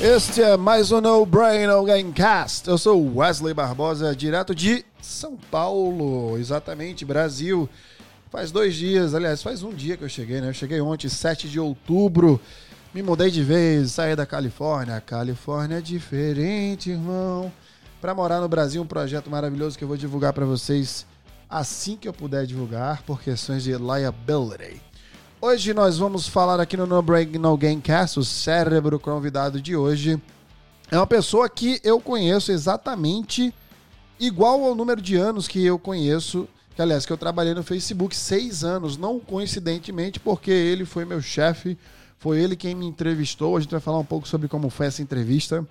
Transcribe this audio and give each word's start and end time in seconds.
Este 0.00 0.42
é 0.42 0.56
mais 0.56 0.92
um 0.92 1.00
No 1.00 1.26
Brain 1.26 1.66
No 1.66 1.82
Gamecast. 1.82 2.68
Eu 2.68 2.78
sou 2.78 3.16
Wesley 3.16 3.52
Barbosa, 3.52 4.14
direto 4.14 4.54
de 4.54 4.84
São 5.02 5.36
Paulo, 5.50 6.38
exatamente, 6.38 7.04
Brasil. 7.04 7.68
Faz 8.30 8.52
dois 8.52 8.76
dias, 8.76 9.12
aliás, 9.12 9.42
faz 9.42 9.64
um 9.64 9.70
dia 9.70 9.96
que 9.96 10.04
eu 10.04 10.08
cheguei, 10.08 10.40
né? 10.40 10.50
Eu 10.50 10.54
cheguei 10.54 10.80
ontem, 10.80 11.08
7 11.08 11.48
de 11.48 11.58
outubro. 11.58 12.40
Me 12.94 13.02
mudei 13.02 13.28
de 13.28 13.42
vez, 13.42 13.90
saí 13.90 14.14
da 14.14 14.24
Califórnia. 14.24 15.00
Califórnia 15.00 15.78
é 15.78 15.80
diferente, 15.80 16.90
irmão. 16.90 17.52
Para 18.00 18.14
morar 18.14 18.40
no 18.40 18.48
Brasil, 18.48 18.80
um 18.80 18.86
projeto 18.86 19.28
maravilhoso 19.28 19.76
que 19.76 19.82
eu 19.82 19.88
vou 19.88 19.96
divulgar 19.96 20.32
para 20.32 20.46
vocês 20.46 21.04
assim 21.50 21.96
que 21.96 22.06
eu 22.06 22.12
puder 22.12 22.46
divulgar, 22.46 23.02
por 23.02 23.20
questões 23.20 23.64
de 23.64 23.72
liability. 23.72 24.80
Hoje 25.40 25.72
nós 25.72 25.98
vamos 25.98 26.26
falar 26.26 26.58
aqui 26.58 26.76
no 26.76 26.84
No 26.84 27.00
Break 27.00 27.38
No 27.38 27.56
Gamecast, 27.56 28.18
o 28.18 28.24
cérebro 28.24 28.98
convidado 28.98 29.60
de 29.62 29.76
hoje. 29.76 30.20
É 30.90 30.96
uma 30.96 31.06
pessoa 31.06 31.48
que 31.48 31.80
eu 31.84 32.00
conheço 32.00 32.50
exatamente 32.50 33.54
igual 34.18 34.64
ao 34.64 34.74
número 34.74 35.00
de 35.00 35.14
anos 35.14 35.46
que 35.46 35.64
eu 35.64 35.78
conheço, 35.78 36.48
que 36.74 36.82
aliás, 36.82 37.06
que 37.06 37.12
eu 37.12 37.16
trabalhei 37.16 37.54
no 37.54 37.62
Facebook 37.62 38.16
seis 38.16 38.64
anos, 38.64 38.96
não 38.96 39.20
coincidentemente, 39.20 40.18
porque 40.18 40.50
ele 40.50 40.84
foi 40.84 41.04
meu 41.04 41.22
chefe, 41.22 41.78
foi 42.18 42.40
ele 42.40 42.56
quem 42.56 42.74
me 42.74 42.86
entrevistou. 42.86 43.56
A 43.56 43.60
gente 43.60 43.70
vai 43.70 43.80
falar 43.80 44.00
um 44.00 44.04
pouco 44.04 44.26
sobre 44.26 44.48
como 44.48 44.68
foi 44.68 44.86
essa 44.86 45.02
entrevista. 45.02 45.64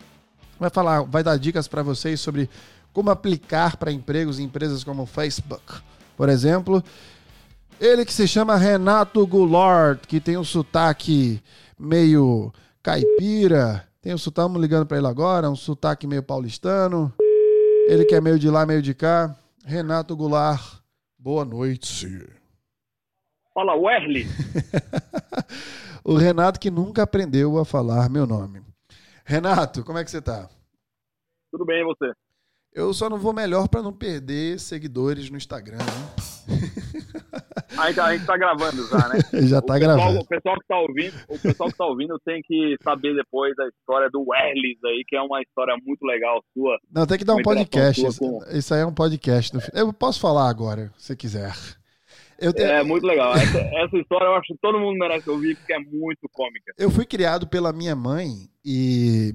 Vai 0.58 0.70
falar, 0.70 1.02
vai 1.02 1.24
dar 1.24 1.38
dicas 1.38 1.68
para 1.68 1.84
vocês 1.84 2.22
sobre 2.22 2.50
como 2.94 3.10
aplicar 3.10 3.76
para 3.76 3.92
empregos 3.92 4.40
em 4.40 4.44
empresas 4.44 4.82
como 4.86 5.04
o 5.04 5.06
Facebook, 5.06 5.82
por 6.16 6.30
exemplo. 6.30 6.82
Ele 7.80 8.04
que 8.04 8.14
se 8.14 8.28
chama 8.28 8.56
Renato 8.56 9.26
Goulart, 9.28 10.08
que 10.08 10.20
tem 10.20 10.36
um 10.36 10.44
sotaque 10.44 11.42
meio 11.78 12.52
caipira. 12.82 13.88
Tem 14.02 14.16
um 14.16 14.18
sotaque, 14.18 14.42
estamos 14.48 14.62
ligando 14.62 14.88
para 14.88 14.98
ele 14.98 15.06
agora, 15.06 15.50
um 15.50 15.56
sotaque 15.56 16.08
meio 16.08 16.24
paulistano. 16.24 17.14
Ele 17.88 18.04
que 18.06 18.16
é 18.16 18.22
meio 18.22 18.40
de 18.40 18.50
lá, 18.50 18.66
meio 18.66 18.82
de 18.82 18.96
cá. 18.96 19.36
Renato 19.64 20.16
Goulart, 20.16 20.80
boa 21.20 21.46
noite. 21.46 22.28
Fala, 23.54 23.76
Werly. 23.76 24.26
o 26.04 26.16
Renato 26.16 26.60
que 26.60 26.72
nunca 26.72 27.04
aprendeu 27.04 27.60
a 27.60 27.66
falar 27.66 28.10
meu 28.10 28.26
nome. 28.26 28.64
Renato, 29.24 29.84
como 29.84 30.00
é 30.00 30.04
que 30.04 30.10
você 30.10 30.22
tá? 30.22 30.50
Tudo 31.52 31.64
bem, 31.64 31.82
e 31.82 31.86
você? 31.86 32.12
Eu 32.78 32.94
só 32.94 33.10
não 33.10 33.18
vou 33.18 33.34
melhor 33.34 33.68
para 33.68 33.82
não 33.82 33.92
perder 33.92 34.60
seguidores 34.60 35.32
no 35.32 35.38
Instagram, 35.38 35.80
né? 35.80 36.54
A 37.76 37.88
gente, 37.88 38.00
a 38.00 38.16
gente 38.16 38.26
tá 38.28 38.38
gravando 38.38 38.88
já, 38.88 39.10
né? 39.10 39.20
já 39.50 39.62
tá 39.64 39.80
gravando. 39.80 40.20
O 40.20 40.28
pessoal 40.28 40.56
que 40.60 40.68
tá 40.68 40.80
ouvindo, 40.80 41.14
o 41.28 41.40
pessoal 41.40 41.70
que 41.72 41.76
tá 41.76 41.86
ouvindo 41.88 42.20
tem 42.24 42.40
que 42.44 42.76
saber 42.84 43.16
depois 43.16 43.56
da 43.56 43.68
história 43.68 44.12
do 44.12 44.24
Werlis 44.28 44.78
aí, 44.86 45.04
que 45.08 45.16
é 45.16 45.22
uma 45.22 45.42
história 45.42 45.76
muito 45.84 46.06
legal 46.06 46.40
sua. 46.54 46.78
Não, 46.92 47.08
tem 47.08 47.18
que 47.18 47.26
dar 47.26 47.34
um 47.34 47.42
podcast. 47.42 48.20
Com... 48.20 48.44
Isso 48.52 48.72
aí 48.72 48.82
é 48.82 48.86
um 48.86 48.94
podcast. 48.94 49.58
Eu 49.74 49.92
posso 49.92 50.20
falar 50.20 50.48
agora, 50.48 50.92
se 51.00 51.16
quiser. 51.16 51.56
É 52.40 52.84
muito 52.84 53.08
legal. 53.08 53.34
Essa, 53.34 53.58
essa, 53.58 53.98
história 53.98 54.26
eu 54.26 54.36
acho 54.36 54.54
que 54.54 54.60
todo 54.62 54.80
mundo 54.80 55.00
merece 55.00 55.28
ouvir, 55.28 55.58
porque 55.58 55.74
é 55.74 55.80
muito 55.80 56.30
cômica. 56.32 56.72
Eu 56.78 56.92
fui 56.92 57.08
criado 57.08 57.48
pela 57.48 57.74
minha 57.74 57.96
mãe 57.96 58.48
e 58.64 59.34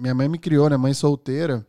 minha 0.00 0.12
mãe 0.12 0.28
me 0.28 0.38
criou, 0.38 0.68
né? 0.68 0.76
Mãe 0.76 0.92
solteira. 0.92 1.64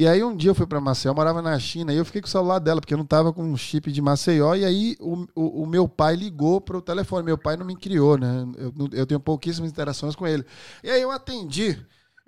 E 0.00 0.08
aí 0.08 0.24
um 0.24 0.34
dia 0.34 0.50
eu 0.50 0.54
fui 0.54 0.66
para 0.66 0.80
Maceió, 0.80 1.12
morava 1.12 1.42
na 1.42 1.58
China, 1.58 1.92
e 1.92 1.98
eu 1.98 2.06
fiquei 2.06 2.22
com 2.22 2.26
o 2.26 2.30
celular 2.30 2.58
dela, 2.58 2.80
porque 2.80 2.94
eu 2.94 2.96
não 2.96 3.04
tava 3.04 3.34
com 3.34 3.44
um 3.44 3.54
chip 3.54 3.92
de 3.92 4.00
Maceió, 4.00 4.54
e 4.54 4.64
aí 4.64 4.96
o, 4.98 5.26
o, 5.34 5.64
o 5.64 5.66
meu 5.66 5.86
pai 5.86 6.16
ligou 6.16 6.58
pro 6.58 6.80
telefone. 6.80 7.22
Meu 7.22 7.36
pai 7.36 7.54
não 7.54 7.66
me 7.66 7.76
criou, 7.76 8.16
né? 8.16 8.46
Eu, 8.56 8.72
eu 8.92 9.06
tenho 9.06 9.20
pouquíssimas 9.20 9.70
interações 9.70 10.16
com 10.16 10.26
ele. 10.26 10.42
E 10.82 10.90
aí 10.90 11.02
eu 11.02 11.10
atendi. 11.10 11.78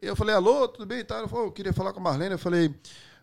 Eu 0.03 0.15
falei, 0.15 0.35
alô, 0.35 0.69
tudo 0.69 0.85
bem? 0.85 1.03
Tá? 1.03 1.21
Ele 1.21 1.29
falou, 1.29 1.47
eu 1.47 1.51
queria 1.53 1.73
falar 1.73 1.95
com 1.95 2.01
a 2.01 2.03
Marlene. 2.03 2.33
Eu 2.33 2.39
falei, 2.39 2.75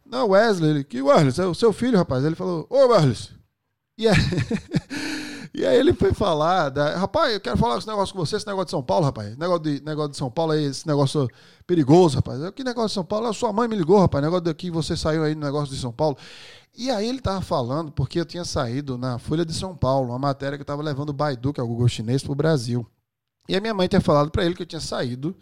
não, 0.04 0.30
Wesley. 0.30 0.70
Ele, 0.72 0.84
que 0.84 1.00
Wesley? 1.00 1.46
É 1.46 1.48
o 1.48 1.54
seu 1.54 1.72
filho, 1.72 2.00
rapaz. 2.00 2.26
Ele 2.26 2.34
falou, 2.34 2.66
ô 2.72 2.88
Wesley. 2.88 3.38
E 4.00 4.08
aí, 4.08 4.16
e 5.60 5.66
aí 5.66 5.78
ele 5.78 5.92
foi 5.92 6.14
falar, 6.14 6.70
da, 6.70 6.96
rapaz, 6.98 7.34
eu 7.34 7.42
quero 7.42 7.58
falar 7.58 7.78
esse 7.78 7.86
negócio 7.86 8.16
com 8.16 8.26
você, 8.26 8.38
esse 8.38 8.48
negócio 8.48 8.68
de 8.68 8.72
São 8.72 8.82
Paulo, 8.82 9.04
rapaz. 9.04 9.36
Negócio 9.36 9.64
de, 9.64 9.84
negócio 9.84 10.12
de 10.12 10.16
São 10.16 10.32
Paulo 10.32 10.54
aí, 10.54 10.64
esse 10.64 10.88
negócio 10.88 11.28
perigoso, 11.68 12.16
rapaz. 12.16 12.40
Que 12.52 12.64
negócio 12.64 12.88
de 12.88 12.94
São 12.94 13.04
Paulo? 13.04 13.28
A 13.28 13.34
sua 13.34 13.52
mãe 13.52 13.68
me 13.68 13.76
ligou, 13.76 14.00
rapaz. 14.00 14.24
Negócio 14.24 14.46
daqui, 14.46 14.72
você 14.72 14.96
saiu 14.96 15.22
aí 15.22 15.36
no 15.36 15.42
negócio 15.42 15.76
de 15.76 15.82
São 15.82 15.92
Paulo. 15.92 16.16
E 16.78 16.90
aí 16.90 17.10
ele 17.10 17.20
tava 17.20 17.42
falando, 17.42 17.92
porque 17.92 18.22
eu 18.22 18.26
tinha 18.26 18.46
saído 18.46 18.98
na 18.98 19.20
Folha 19.20 19.44
de 19.44 19.54
São 19.54 19.76
Paulo, 19.76 20.12
uma 20.12 20.20
matéria 20.20 20.58
que 20.58 20.62
eu 20.62 20.66
tava 20.66 20.82
levando 20.82 21.10
o 21.10 21.14
Baidu, 21.14 21.52
que 21.52 21.60
é 21.60 21.64
o 21.64 21.68
Google 21.68 21.90
chinês, 21.90 22.24
pro 22.24 22.34
Brasil. 22.34 22.88
E 23.50 23.54
a 23.54 23.60
minha 23.60 23.74
mãe 23.74 23.90
tinha 23.90 24.00
falado 24.00 24.32
para 24.32 24.46
ele 24.46 24.56
que 24.56 24.62
eu 24.62 24.66
tinha 24.66 24.80
saído 24.80 25.36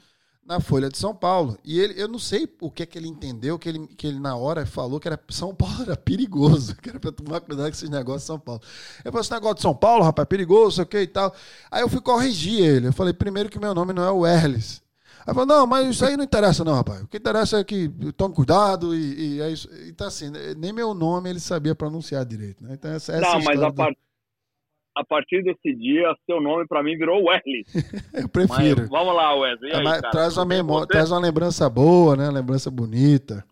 na 0.47 0.62
Folha 0.62 0.88
de 0.88 0.97
São 0.97 1.13
Paulo. 1.13 1.58
E 1.63 1.78
ele, 1.78 2.02
eu 2.02 2.08
não 2.08 2.18
sei 2.18 2.47
o 2.62 2.72
que 2.72 2.81
é 2.81 2.85
que 2.85 2.97
ele 2.97 3.08
entendeu, 3.08 3.59
que 3.59 3.68
ele, 3.68 3.85
que 3.85 4.08
ele 4.08 4.18
na 4.18 4.38
hora 4.38 4.66
falou 4.66 4.97
que 4.97 5.08
era 5.08 5.19
São 5.30 5.53
Paulo 5.53 5.81
era 5.81 5.97
perigoso, 5.97 6.74
que 6.81 6.90
era 6.90 7.00
pra 7.00 7.12
tomar 7.12 7.41
cuidado 7.41 7.66
com 7.66 7.72
esses 7.72 7.90
negócios 7.90 8.22
de 8.24 8.28
São 8.28 8.40
Paulo. 8.40 8.62
Eu 9.03 9.12
falei, 9.12 9.22
esse 9.22 9.31
negócio 9.31 9.56
de 9.56 9.62
São 9.62 9.75
Paulo, 9.75 10.06
rapaz, 10.06 10.24
é 10.24 10.28
perigoso, 10.28 10.78
sei 10.78 10.84
o 10.86 10.88
que 10.88 11.02
e 11.02 11.07
tal. 11.07 11.36
Aí 11.69 11.81
eu 11.81 11.90
fui 11.90 12.00
corrigir 12.00 12.62
ele. 12.62 12.88
Eu 12.88 12.94
falei, 12.94 13.13
primeiro 13.13 13.50
que 13.50 13.59
meu 13.59 13.75
nome 13.75 13.91
não 13.91 14.03
é 14.03 14.12
o 14.12 14.25
Erles. 14.25 14.81
Aí 15.28 15.34
falou, 15.34 15.46
não, 15.46 15.68
mas 15.68 15.90
isso 15.90 16.06
aí 16.06 16.16
não 16.16 16.24
interessa 16.24 16.63
não, 16.63 16.74
rapaz. 16.74 17.02
O 17.02 17.07
que 17.07 17.18
interessa 17.18 17.59
é 17.59 17.63
que 17.66 17.90
tome 18.16 18.34
cuidado 18.34 18.96
e, 18.96 19.36
e 19.36 19.41
é 19.41 19.50
isso. 19.50 19.69
Então 19.86 20.07
assim, 20.07 20.31
nem 20.57 20.72
meu 20.72 20.94
nome 20.94 21.30
ele 21.30 21.41
sabia 21.41 21.75
pronunciar 21.75 22.24
direito, 22.24 22.63
né? 22.63 22.75
Então 22.75 22.90
essa, 22.90 23.12
essa 23.12 23.22
Não, 23.22 23.44
mas 23.44 23.62
a, 23.62 23.74
a 24.97 25.06
partir 25.06 25.44
desse 25.44 25.75
dia, 25.75 26.13
seu 26.25 26.41
nome 26.41 26.68
para 26.68 26.81
mim 26.81 26.97
virou 26.97 27.24
Wesley. 27.24 27.63
eu 28.13 28.28
prefiro. 28.28 28.81
Mas, 28.81 28.90
vamos 28.90 29.16
lá, 29.16 29.35
Wesley. 29.35 29.74
Aí, 29.74 29.85
é, 29.85 30.02
traz, 30.09 30.35
uma 30.38 30.46
memória, 30.46 30.85
você... 30.85 30.94
traz 30.94 31.12
uma 31.12 31.22
lembrança 31.22 31.69
boa, 31.69 32.16
né? 32.16 32.25
Uma 32.25 32.40
lembrança 32.40 32.72
bonita. 32.72 33.46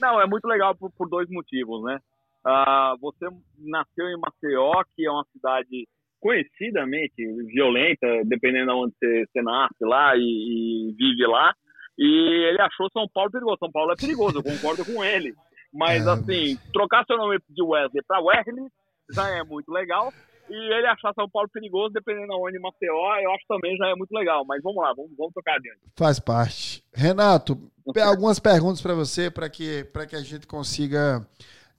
Não, 0.00 0.20
é 0.20 0.26
muito 0.26 0.46
legal 0.46 0.74
por, 0.74 0.90
por 0.92 1.08
dois 1.08 1.28
motivos, 1.28 1.84
né? 1.84 1.98
Uh, 2.46 2.96
você 3.00 3.26
nasceu 3.58 4.06
em 4.06 4.18
Maceió, 4.18 4.82
que 4.96 5.06
é 5.06 5.10
uma 5.10 5.26
cidade 5.32 5.86
conhecidamente 6.20 7.14
violenta, 7.52 8.06
dependendo 8.24 8.72
de 8.72 8.78
onde 8.78 8.94
você, 8.98 9.26
você 9.26 9.42
nasce 9.42 9.84
lá 9.84 10.16
e, 10.16 10.20
e, 10.20 10.94
vive 10.96 11.26
lá. 11.26 11.52
E 11.98 12.48
ele 12.48 12.62
achou 12.62 12.88
São 12.92 13.06
Paulo 13.12 13.30
perigoso. 13.30 13.58
São 13.58 13.70
Paulo 13.70 13.92
é 13.92 13.96
perigoso, 13.96 14.38
eu 14.38 14.42
concordo 14.42 14.84
com 14.84 15.04
ele. 15.04 15.34
Mas, 15.72 16.06
é, 16.06 16.10
assim, 16.10 16.54
mas... 16.54 16.72
trocar 16.72 17.04
seu 17.04 17.16
nome 17.16 17.38
de 17.48 17.62
Wesley 17.62 18.02
para 18.06 18.20
Wesley 18.20 18.66
já 19.12 19.28
é 19.28 19.42
muito 19.42 19.70
legal. 19.70 20.12
E 20.50 20.54
ele 20.54 20.86
achar 20.86 21.12
São 21.14 21.28
Paulo 21.28 21.48
perigoso, 21.48 21.92
dependendo 21.92 22.28
de 22.28 22.34
onde 22.34 22.58
Maceió, 22.58 23.16
eu 23.20 23.32
acho 23.32 23.44
também 23.48 23.76
já 23.76 23.88
é 23.88 23.94
muito 23.94 24.12
legal. 24.12 24.44
Mas 24.46 24.62
vamos 24.62 24.82
lá, 24.82 24.92
vamos, 24.94 25.10
vamos 25.16 25.34
tocar 25.34 25.56
adiante. 25.56 25.80
Faz 25.96 26.18
parte. 26.18 26.82
Renato, 26.92 27.58
algumas 28.02 28.38
perguntas 28.38 28.80
para 28.80 28.94
você, 28.94 29.30
para 29.30 29.48
que, 29.48 29.84
que 30.08 30.16
a 30.16 30.22
gente 30.22 30.46
consiga 30.46 31.26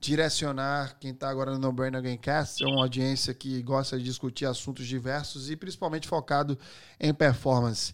direcionar 0.00 0.96
quem 0.98 1.10
está 1.10 1.28
agora 1.28 1.52
no 1.52 1.58
No 1.58 1.72
Brain 1.72 1.92
Gamecast. 1.92 2.64
É 2.64 2.66
uma 2.66 2.82
audiência 2.82 3.34
que 3.34 3.62
gosta 3.62 3.98
de 3.98 4.04
discutir 4.04 4.46
assuntos 4.46 4.86
diversos 4.86 5.50
e 5.50 5.56
principalmente 5.56 6.08
focado 6.08 6.58
em 6.98 7.12
performance. 7.12 7.92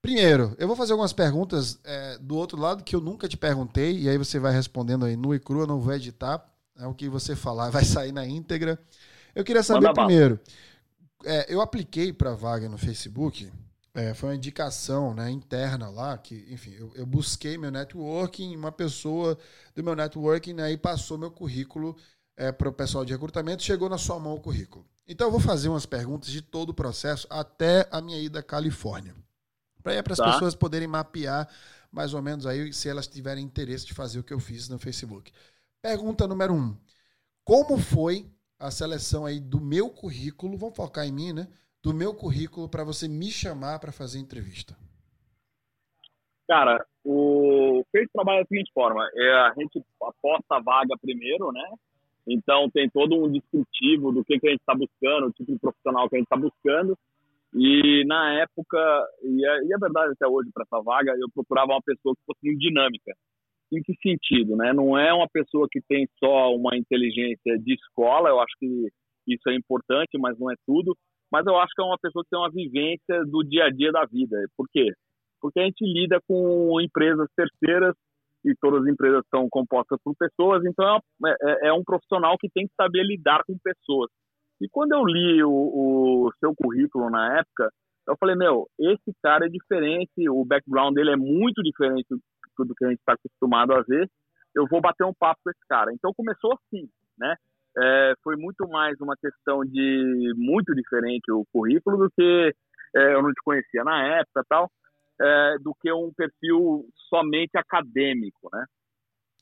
Primeiro, 0.00 0.54
eu 0.58 0.66
vou 0.66 0.76
fazer 0.76 0.92
algumas 0.92 1.12
perguntas 1.12 1.78
é, 1.84 2.16
do 2.18 2.36
outro 2.36 2.58
lado 2.58 2.82
que 2.82 2.94
eu 2.96 3.00
nunca 3.00 3.28
te 3.28 3.36
perguntei, 3.36 3.98
e 3.98 4.08
aí 4.08 4.16
você 4.16 4.38
vai 4.38 4.52
respondendo 4.52 5.04
aí 5.04 5.16
nu 5.16 5.34
e 5.34 5.40
cru, 5.40 5.60
eu 5.60 5.66
não 5.66 5.80
vou 5.80 5.92
editar. 5.92 6.42
É 6.78 6.86
o 6.86 6.94
que 6.94 7.08
você 7.08 7.34
falar, 7.36 7.70
vai 7.70 7.84
sair 7.84 8.12
na 8.12 8.26
íntegra. 8.26 8.78
Eu 9.36 9.44
queria 9.44 9.62
saber 9.62 9.92
primeiro, 9.92 10.40
é, 11.22 11.52
eu 11.52 11.60
apliquei 11.60 12.10
para 12.10 12.34
vaga 12.34 12.70
no 12.70 12.78
Facebook, 12.78 13.52
é, 13.92 14.14
foi 14.14 14.30
uma 14.30 14.34
indicação 14.34 15.12
né, 15.12 15.30
interna 15.30 15.90
lá, 15.90 16.16
que, 16.16 16.46
enfim, 16.48 16.70
eu, 16.70 16.90
eu, 16.94 17.04
busquei 17.04 17.58
meu 17.58 17.70
networking, 17.70 18.56
uma 18.56 18.72
pessoa 18.72 19.36
do 19.74 19.84
meu 19.84 19.94
networking 19.94 20.54
né, 20.54 20.72
e 20.72 20.78
passou 20.78 21.18
meu 21.18 21.30
currículo 21.30 21.94
é, 22.34 22.50
para 22.50 22.70
o 22.70 22.72
pessoal 22.72 23.04
de 23.04 23.12
recrutamento, 23.12 23.62
chegou 23.62 23.90
na 23.90 23.98
sua 23.98 24.18
mão 24.18 24.34
o 24.34 24.40
currículo. 24.40 24.86
Então 25.06 25.26
eu 25.26 25.30
vou 25.30 25.40
fazer 25.40 25.68
umas 25.68 25.84
perguntas 25.84 26.30
de 26.30 26.40
todo 26.40 26.70
o 26.70 26.74
processo 26.74 27.26
até 27.28 27.86
a 27.90 28.00
minha 28.00 28.18
ida 28.18 28.38
à 28.38 28.42
Califórnia. 28.42 29.14
Para 29.82 30.00
as 30.12 30.18
tá. 30.18 30.32
pessoas 30.32 30.54
poderem 30.54 30.88
mapear 30.88 31.46
mais 31.92 32.14
ou 32.14 32.22
menos 32.22 32.46
aí 32.46 32.72
se 32.72 32.88
elas 32.88 33.06
tiverem 33.06 33.44
interesse 33.44 33.84
de 33.84 33.92
fazer 33.92 34.18
o 34.18 34.24
que 34.24 34.32
eu 34.32 34.40
fiz 34.40 34.66
no 34.66 34.78
Facebook. 34.78 35.30
Pergunta 35.82 36.26
número 36.26 36.54
um. 36.54 36.74
Como 37.44 37.76
foi 37.76 38.30
a 38.58 38.70
seleção 38.70 39.26
aí 39.26 39.40
do 39.40 39.60
meu 39.60 39.90
currículo, 39.90 40.56
vamos 40.56 40.76
focar 40.76 41.06
em 41.06 41.12
mim, 41.12 41.32
né? 41.32 41.48
Do 41.82 41.94
meu 41.94 42.14
currículo 42.14 42.68
para 42.68 42.84
você 42.84 43.06
me 43.08 43.30
chamar 43.30 43.78
para 43.78 43.92
fazer 43.92 44.18
entrevista. 44.18 44.76
Cara, 46.48 46.84
o 47.04 47.84
feito 47.90 48.10
trabalho 48.12 48.42
da 48.42 48.46
seguinte 48.46 48.70
forma: 48.72 49.08
é, 49.14 49.32
a 49.32 49.54
gente 49.56 49.82
aposta 50.02 50.56
a 50.56 50.60
vaga 50.60 50.96
primeiro, 51.00 51.52
né? 51.52 51.74
Então 52.26 52.68
tem 52.70 52.88
todo 52.90 53.14
um 53.14 53.30
descritivo 53.30 54.12
do 54.12 54.24
que, 54.24 54.38
que 54.38 54.48
a 54.48 54.50
gente 54.50 54.60
está 54.60 54.74
buscando, 54.74 55.28
o 55.28 55.32
tipo 55.32 55.52
de 55.52 55.58
profissional 55.58 56.08
que 56.08 56.16
a 56.16 56.18
gente 56.18 56.26
está 56.26 56.36
buscando. 56.36 56.98
E 57.54 58.04
na 58.06 58.40
época, 58.40 58.78
e 59.22 59.46
é, 59.46 59.64
e 59.64 59.72
é 59.72 59.78
verdade 59.78 60.12
até 60.12 60.26
hoje 60.26 60.50
para 60.52 60.64
essa 60.64 60.82
vaga, 60.82 61.14
eu 61.16 61.28
procurava 61.32 61.72
uma 61.72 61.82
pessoa 61.82 62.14
que 62.14 62.22
fosse 62.26 62.56
dinâmica. 62.56 63.14
Em 63.72 63.82
que 63.82 63.94
sentido, 64.00 64.56
né? 64.56 64.72
Não 64.72 64.96
é 64.96 65.12
uma 65.12 65.28
pessoa 65.28 65.66
que 65.70 65.80
tem 65.88 66.08
só 66.18 66.54
uma 66.54 66.76
inteligência 66.76 67.58
de 67.58 67.74
escola, 67.74 68.28
eu 68.28 68.40
acho 68.40 68.54
que 68.58 68.88
isso 69.26 69.48
é 69.48 69.54
importante, 69.54 70.16
mas 70.18 70.38
não 70.38 70.50
é 70.50 70.54
tudo. 70.66 70.96
Mas 71.32 71.44
eu 71.46 71.56
acho 71.58 71.72
que 71.74 71.82
é 71.82 71.84
uma 71.84 71.98
pessoa 71.98 72.22
que 72.24 72.30
tem 72.30 72.38
uma 72.38 72.50
vivência 72.50 73.24
do 73.26 73.42
dia 73.42 73.64
a 73.64 73.70
dia 73.70 73.90
da 73.90 74.04
vida. 74.04 74.36
Por 74.56 74.66
quê? 74.72 74.92
Porque 75.40 75.58
a 75.58 75.64
gente 75.64 75.84
lida 75.84 76.20
com 76.28 76.80
empresas 76.80 77.28
terceiras 77.36 77.94
e 78.44 78.54
todas 78.60 78.82
as 78.82 78.88
empresas 78.88 79.24
são 79.28 79.48
compostas 79.50 79.98
por 80.04 80.14
pessoas, 80.16 80.64
então 80.64 81.00
é, 81.26 81.66
é, 81.66 81.68
é 81.68 81.72
um 81.72 81.82
profissional 81.82 82.36
que 82.38 82.48
tem 82.48 82.66
que 82.66 82.74
saber 82.80 83.02
lidar 83.02 83.42
com 83.44 83.58
pessoas. 83.58 84.08
E 84.60 84.68
quando 84.68 84.92
eu 84.92 85.04
li 85.04 85.42
o, 85.42 85.50
o 85.50 86.30
seu 86.38 86.54
currículo 86.54 87.10
na 87.10 87.40
época, 87.40 87.70
eu 88.08 88.16
falei, 88.18 88.36
meu, 88.36 88.68
esse 88.78 89.12
cara 89.20 89.46
é 89.46 89.48
diferente, 89.48 90.28
o 90.30 90.44
background 90.44 90.94
dele 90.94 91.10
é 91.10 91.16
muito 91.16 91.60
diferente 91.62 92.06
do, 92.64 92.74
que 92.74 92.84
a 92.84 92.88
gente 92.88 93.00
está 93.00 93.14
acostumado 93.14 93.72
a 93.72 93.82
ver, 93.82 94.10
eu 94.54 94.66
vou 94.66 94.80
bater 94.80 95.04
um 95.04 95.14
papo 95.14 95.40
com 95.44 95.50
esse 95.50 95.66
cara. 95.68 95.92
Então 95.92 96.12
começou 96.14 96.52
assim, 96.54 96.88
né? 97.18 97.36
É, 97.78 98.14
foi 98.22 98.36
muito 98.36 98.66
mais 98.68 98.98
uma 99.00 99.16
questão 99.16 99.60
de 99.60 100.32
muito 100.36 100.74
diferente 100.74 101.30
o 101.30 101.44
currículo 101.52 101.98
do 101.98 102.10
que 102.10 102.54
é, 102.96 103.14
eu 103.14 103.22
não 103.22 103.30
te 103.30 103.42
conhecia 103.44 103.84
na 103.84 104.18
época 104.18 104.42
tal, 104.48 104.70
é, 105.20 105.58
do 105.60 105.74
que 105.74 105.92
um 105.92 106.10
perfil 106.14 106.88
somente 107.08 107.56
acadêmico, 107.56 108.48
né? 108.52 108.64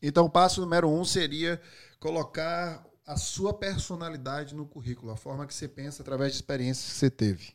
Então, 0.03 0.27
o 0.27 0.31
passo 0.31 0.61
número 0.61 0.89
um 0.89 1.05
seria 1.05 1.61
colocar 1.99 2.85
a 3.07 3.17
sua 3.17 3.57
personalidade 3.57 4.55
no 4.55 4.67
currículo, 4.67 5.13
a 5.13 5.17
forma 5.17 5.47
que 5.47 5.55
você 5.55 5.69
pensa 5.69 6.03
através 6.03 6.33
de 6.33 6.37
experiências 6.37 6.93
que 6.93 6.99
você 6.99 7.11
teve. 7.11 7.55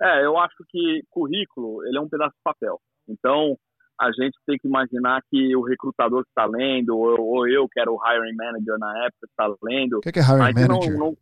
É, 0.00 0.24
eu 0.24 0.38
acho 0.38 0.56
que 0.68 1.02
currículo 1.10 1.84
ele 1.86 1.98
é 1.98 2.00
um 2.00 2.08
pedaço 2.08 2.34
de 2.34 2.42
papel. 2.42 2.80
Então, 3.08 3.58
a 4.00 4.12
gente 4.12 4.38
tem 4.46 4.56
que 4.58 4.68
imaginar 4.68 5.22
que 5.30 5.56
o 5.56 5.62
recrutador 5.62 6.22
que 6.22 6.30
está 6.30 6.46
lendo, 6.46 6.96
ou, 6.96 7.20
ou, 7.20 7.48
eu, 7.48 7.68
que 7.68 7.80
era 7.80 7.90
o 7.90 7.98
hiring 8.04 8.36
manager 8.36 8.78
na 8.78 9.06
época, 9.06 9.26
está 9.26 9.54
lendo. 9.62 9.98
O 9.98 10.00
que 10.00 10.10
é, 10.10 10.12
que 10.12 10.18
é 10.20 10.22
hiring 10.22 10.54
manager? 10.54 10.98
Não, 10.98 10.98
não, 10.98 11.16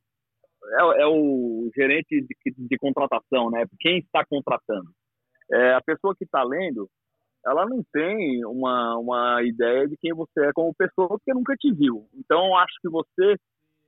é, 0.66 1.02
é, 1.02 1.06
o 1.06 1.70
gerente 1.74 2.20
de, 2.20 2.54
de, 2.56 2.78
contratação, 2.78 3.50
né? 3.50 3.64
Quem 3.80 3.98
está 3.98 4.24
contratando. 4.28 4.90
É, 5.52 5.74
a 5.74 5.80
pessoa 5.80 6.14
que 6.16 6.24
está 6.24 6.42
lendo, 6.42 6.88
ela 7.46 7.64
não 7.66 7.82
tem 7.92 8.44
uma, 8.44 8.98
uma 8.98 9.42
ideia 9.42 9.86
de 9.86 9.96
quem 9.96 10.12
você 10.12 10.46
é 10.46 10.52
como 10.52 10.74
pessoa, 10.74 11.08
porque 11.08 11.32
nunca 11.32 11.54
te 11.54 11.72
viu. 11.72 12.06
Então, 12.14 12.56
acho 12.56 12.74
que 12.82 12.88
você 12.88 13.36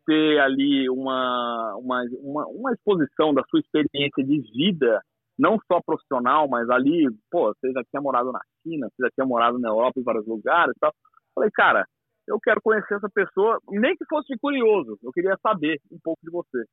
ter 0.06 0.40
ali 0.40 0.88
uma, 0.88 1.76
uma, 1.76 2.02
uma, 2.22 2.46
uma 2.46 2.72
exposição 2.72 3.34
da 3.34 3.42
sua 3.50 3.60
experiência 3.60 4.24
de 4.24 4.40
vida 4.52 5.02
não 5.38 5.58
só 5.70 5.80
profissional, 5.80 6.48
mas 6.48 6.68
ali, 6.68 7.06
pô, 7.30 7.54
você 7.54 7.72
já 7.72 7.82
tinha 7.84 8.02
morado 8.02 8.32
na 8.32 8.40
China, 8.62 8.88
você 8.88 9.04
já 9.04 9.10
tinha 9.10 9.26
morado 9.26 9.58
na 9.58 9.68
Europa, 9.68 10.00
em 10.00 10.02
vários 10.02 10.26
lugares 10.26 10.74
e 10.76 10.80
tal. 10.80 10.92
Falei, 11.34 11.50
cara, 11.52 11.86
eu 12.26 12.38
quero 12.40 12.60
conhecer 12.60 12.94
essa 12.94 13.08
pessoa, 13.08 13.58
nem 13.68 13.96
que 13.96 14.04
fosse 14.06 14.36
curioso, 14.38 14.98
eu 15.02 15.12
queria 15.12 15.36
saber 15.42 15.80
um 15.90 15.98
pouco 16.02 16.20
de 16.22 16.30
você. 16.30 16.64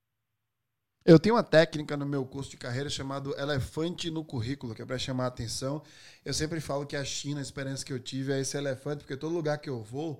Eu 1.05 1.19
tenho 1.19 1.35
uma 1.35 1.43
técnica 1.43 1.95
no 1.95 2.05
meu 2.05 2.25
curso 2.25 2.49
de 2.49 2.57
carreira 2.57 2.89
chamado 2.89 3.39
elefante 3.39 4.09
no 4.09 4.25
currículo, 4.25 4.73
que 4.73 4.81
é 4.81 4.85
para 4.85 4.97
chamar 4.97 5.25
a 5.25 5.27
atenção. 5.27 5.83
Eu 6.25 6.33
sempre 6.33 6.59
falo 6.59 6.87
que 6.87 6.95
a 6.95 7.05
China, 7.05 7.39
a 7.39 7.43
experiência 7.43 7.85
que 7.85 7.93
eu 7.93 7.99
tive 7.99 8.33
é 8.33 8.39
esse 8.39 8.57
elefante, 8.57 9.03
porque 9.03 9.15
todo 9.15 9.31
lugar 9.31 9.59
que 9.59 9.69
eu 9.69 9.83
vou, 9.83 10.19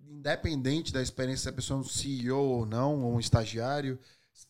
independente 0.00 0.90
da 0.90 1.02
experiência 1.02 1.42
se 1.42 1.48
a 1.50 1.52
pessoa 1.52 1.76
é 1.76 1.80
um 1.82 1.84
CEO 1.84 2.38
ou 2.38 2.64
não, 2.64 3.02
ou 3.02 3.14
um 3.14 3.20
estagiário, 3.20 3.98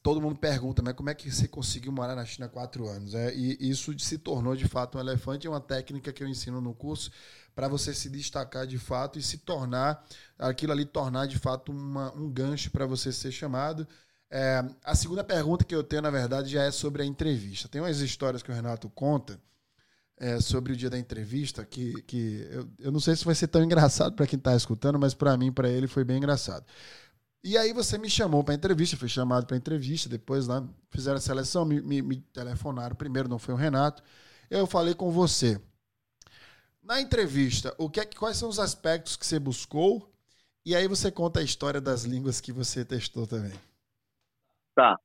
todo 0.03 0.21
mundo 0.21 0.39
pergunta, 0.39 0.83
mas 0.83 0.95
como 0.95 1.11
é 1.11 1.15
que 1.15 1.31
você 1.31 1.47
conseguiu 1.49 1.93
morar 1.93 2.15
na 2.15 2.25
China 2.25 2.49
quatro 2.49 2.89
anos? 2.89 3.15
É, 3.15 3.35
e 3.35 3.71
isso 3.71 3.97
se 3.99 4.19
tornou 4.19 4.57
de 4.57 4.67
fato 4.69 4.99
um 4.99 5.01
elefante, 5.01 5.47
é 5.47 5.51
uma 5.51 5.61
técnica 5.61 6.13
que 6.13 6.23
eu 6.23 6.29
ensino 6.29 6.61
no 6.61 6.75
curso 6.75 7.11
para 7.55 7.69
você 7.69 7.95
se 7.95 8.09
destacar 8.09 8.67
de 8.67 8.79
fato 8.79 9.19
e 9.19 9.23
se 9.23 9.39
tornar, 9.39 10.05
aquilo 10.39 10.73
ali 10.73 10.85
tornar 10.85 11.27
de 11.27 11.39
fato 11.39 11.71
uma, 11.71 12.13
um 12.15 12.31
gancho 12.31 12.71
para 12.71 12.87
você 12.87 13.13
ser 13.13 13.31
chamado. 13.31 13.87
É, 14.31 14.65
a 14.83 14.95
segunda 14.95 15.23
pergunta 15.23 15.65
que 15.65 15.75
eu 15.75 15.85
tenho, 15.85 16.03
na 16.03 16.11
verdade, 16.11 16.51
já 16.51 16.63
é 16.63 16.71
sobre 16.71 17.03
a 17.03 17.05
entrevista. 17.05 17.69
Tem 17.69 17.81
umas 17.81 17.99
histórias 18.01 18.43
que 18.43 18.51
o 18.51 18.55
Renato 18.55 18.89
conta 18.89 19.39
é, 20.17 20.41
sobre 20.41 20.73
o 20.73 20.77
dia 20.77 20.89
da 20.89 20.99
entrevista 20.99 21.65
que, 21.65 22.01
que 22.03 22.47
eu, 22.51 22.69
eu 22.79 22.93
não 22.93 23.01
sei 23.01 23.17
se 23.17 23.25
vai 23.25 23.35
ser 23.35 23.49
tão 23.49 23.63
engraçado 23.63 24.15
para 24.15 24.27
quem 24.27 24.39
está 24.39 24.55
escutando, 24.57 24.99
mas 24.99 25.15
para 25.15 25.37
mim, 25.37 25.53
para 25.53 25.69
ele, 25.69 25.87
foi 25.87 26.05
bem 26.05 26.17
engraçado. 26.19 26.65
E 27.45 27.57
aí 27.59 27.73
você 27.73 27.99
me 27.99 28.09
chamou 28.09 28.45
para 28.45 28.55
entrevista, 28.55 28.97
fui 28.97 29.09
chamado 29.09 29.47
para 29.47 29.57
entrevista, 29.57 30.09
depois 30.09 30.47
lá 30.47 30.63
fizeram 30.91 31.17
a 31.17 31.21
seleção, 31.21 31.65
me, 31.65 31.81
me, 31.81 32.01
me, 32.01 32.21
telefonaram 32.33 32.95
primeiro, 32.95 33.29
não 33.29 33.39
foi 33.39 33.53
o 33.53 33.57
Renato. 33.57 34.03
Eu 34.49 34.67
falei 34.67 34.95
com 34.95 35.11
você. 35.11 35.61
Na 36.83 37.01
entrevista, 37.01 37.75
o 37.79 37.91
que 37.91 38.01
é, 38.01 38.05
quais 38.05 38.37
são 38.37 38.49
os 38.49 38.61
aspectos 38.61 39.17
que 39.17 39.27
você 39.27 39.41
buscou? 39.41 40.09
E 40.65 40.77
aí 40.77 40.87
você 40.87 41.11
conta 41.11 41.41
a 41.41 41.43
história 41.43 41.81
das 41.81 42.05
línguas 42.05 42.41
que 42.41 42.53
você 42.53 42.85
testou 42.85 43.27
também. 43.27 43.53
Tá. 44.75 44.97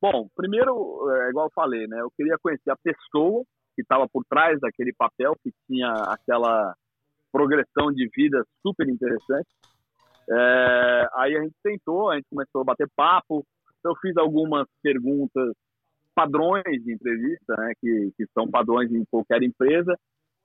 Bom, 0.00 0.28
primeiro, 0.34 0.72
é 1.10 1.30
igual 1.30 1.46
eu 1.46 1.52
falei, 1.54 1.86
né? 1.86 2.00
Eu 2.00 2.10
queria 2.16 2.38
conhecer 2.38 2.70
a 2.70 2.76
pessoa 2.76 3.44
que 3.74 3.82
estava 3.82 4.08
por 4.08 4.24
trás 4.24 4.58
daquele 4.60 4.92
papel, 4.94 5.36
que 5.42 5.52
tinha 5.66 5.92
aquela 6.08 6.74
progressão 7.32 7.92
de 7.92 8.08
vida 8.16 8.42
super 8.62 8.88
interessante. 8.88 9.48
É, 10.30 11.08
aí 11.14 11.36
a 11.36 11.42
gente 11.42 11.54
tentou, 11.62 12.10
a 12.10 12.16
gente 12.16 12.28
começou 12.30 12.62
a 12.62 12.64
bater 12.64 12.88
papo, 12.96 13.44
eu 13.84 13.94
fiz 13.96 14.16
algumas 14.16 14.66
perguntas 14.82 15.54
padrões 16.14 16.82
de 16.84 16.94
entrevista, 16.94 17.56
né, 17.56 17.72
que, 17.80 18.12
que 18.16 18.24
são 18.32 18.48
padrões 18.48 18.90
em 18.92 19.04
qualquer 19.04 19.42
empresa. 19.42 19.98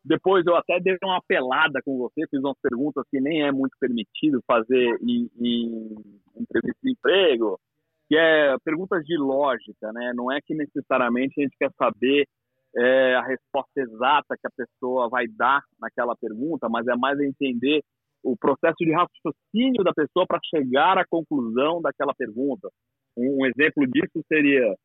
Depois 0.03 0.45
eu 0.45 0.55
até 0.55 0.79
dei 0.79 0.97
uma 1.03 1.21
pelada 1.27 1.81
com 1.83 1.97
você, 1.97 2.25
fiz 2.29 2.39
umas 2.39 2.57
perguntas 2.61 3.05
que 3.11 3.19
nem 3.21 3.43
é 3.43 3.51
muito 3.51 3.75
permitido 3.79 4.41
fazer 4.47 4.97
em, 5.01 5.29
em 5.39 5.95
entrevista 6.35 6.79
de 6.81 6.91
emprego, 6.91 7.59
que 8.07 8.17
é 8.17 8.55
perguntas 8.63 9.03
de 9.05 9.17
lógica, 9.17 9.91
né? 9.93 10.13
Não 10.15 10.31
é 10.31 10.39
que 10.41 10.55
necessariamente 10.55 11.39
a 11.39 11.43
gente 11.43 11.55
quer 11.57 11.71
saber 11.77 12.25
é, 12.75 13.15
a 13.15 13.21
resposta 13.21 13.79
exata 13.79 14.37
que 14.37 14.47
a 14.47 14.65
pessoa 14.65 15.09
vai 15.09 15.27
dar 15.27 15.61
naquela 15.79 16.15
pergunta, 16.15 16.67
mas 16.69 16.87
é 16.87 16.95
mais 16.95 17.19
entender 17.19 17.83
o 18.23 18.35
processo 18.37 18.77
de 18.79 18.91
raciocínio 18.91 19.83
da 19.83 19.93
pessoa 19.93 20.25
para 20.27 20.39
chegar 20.43 20.97
à 20.97 21.05
conclusão 21.07 21.81
daquela 21.81 22.13
pergunta. 22.13 22.69
Um, 23.17 23.41
um, 23.41 23.45
exemplo 23.45 23.85
disso 23.87 24.23
seria: 24.27 24.75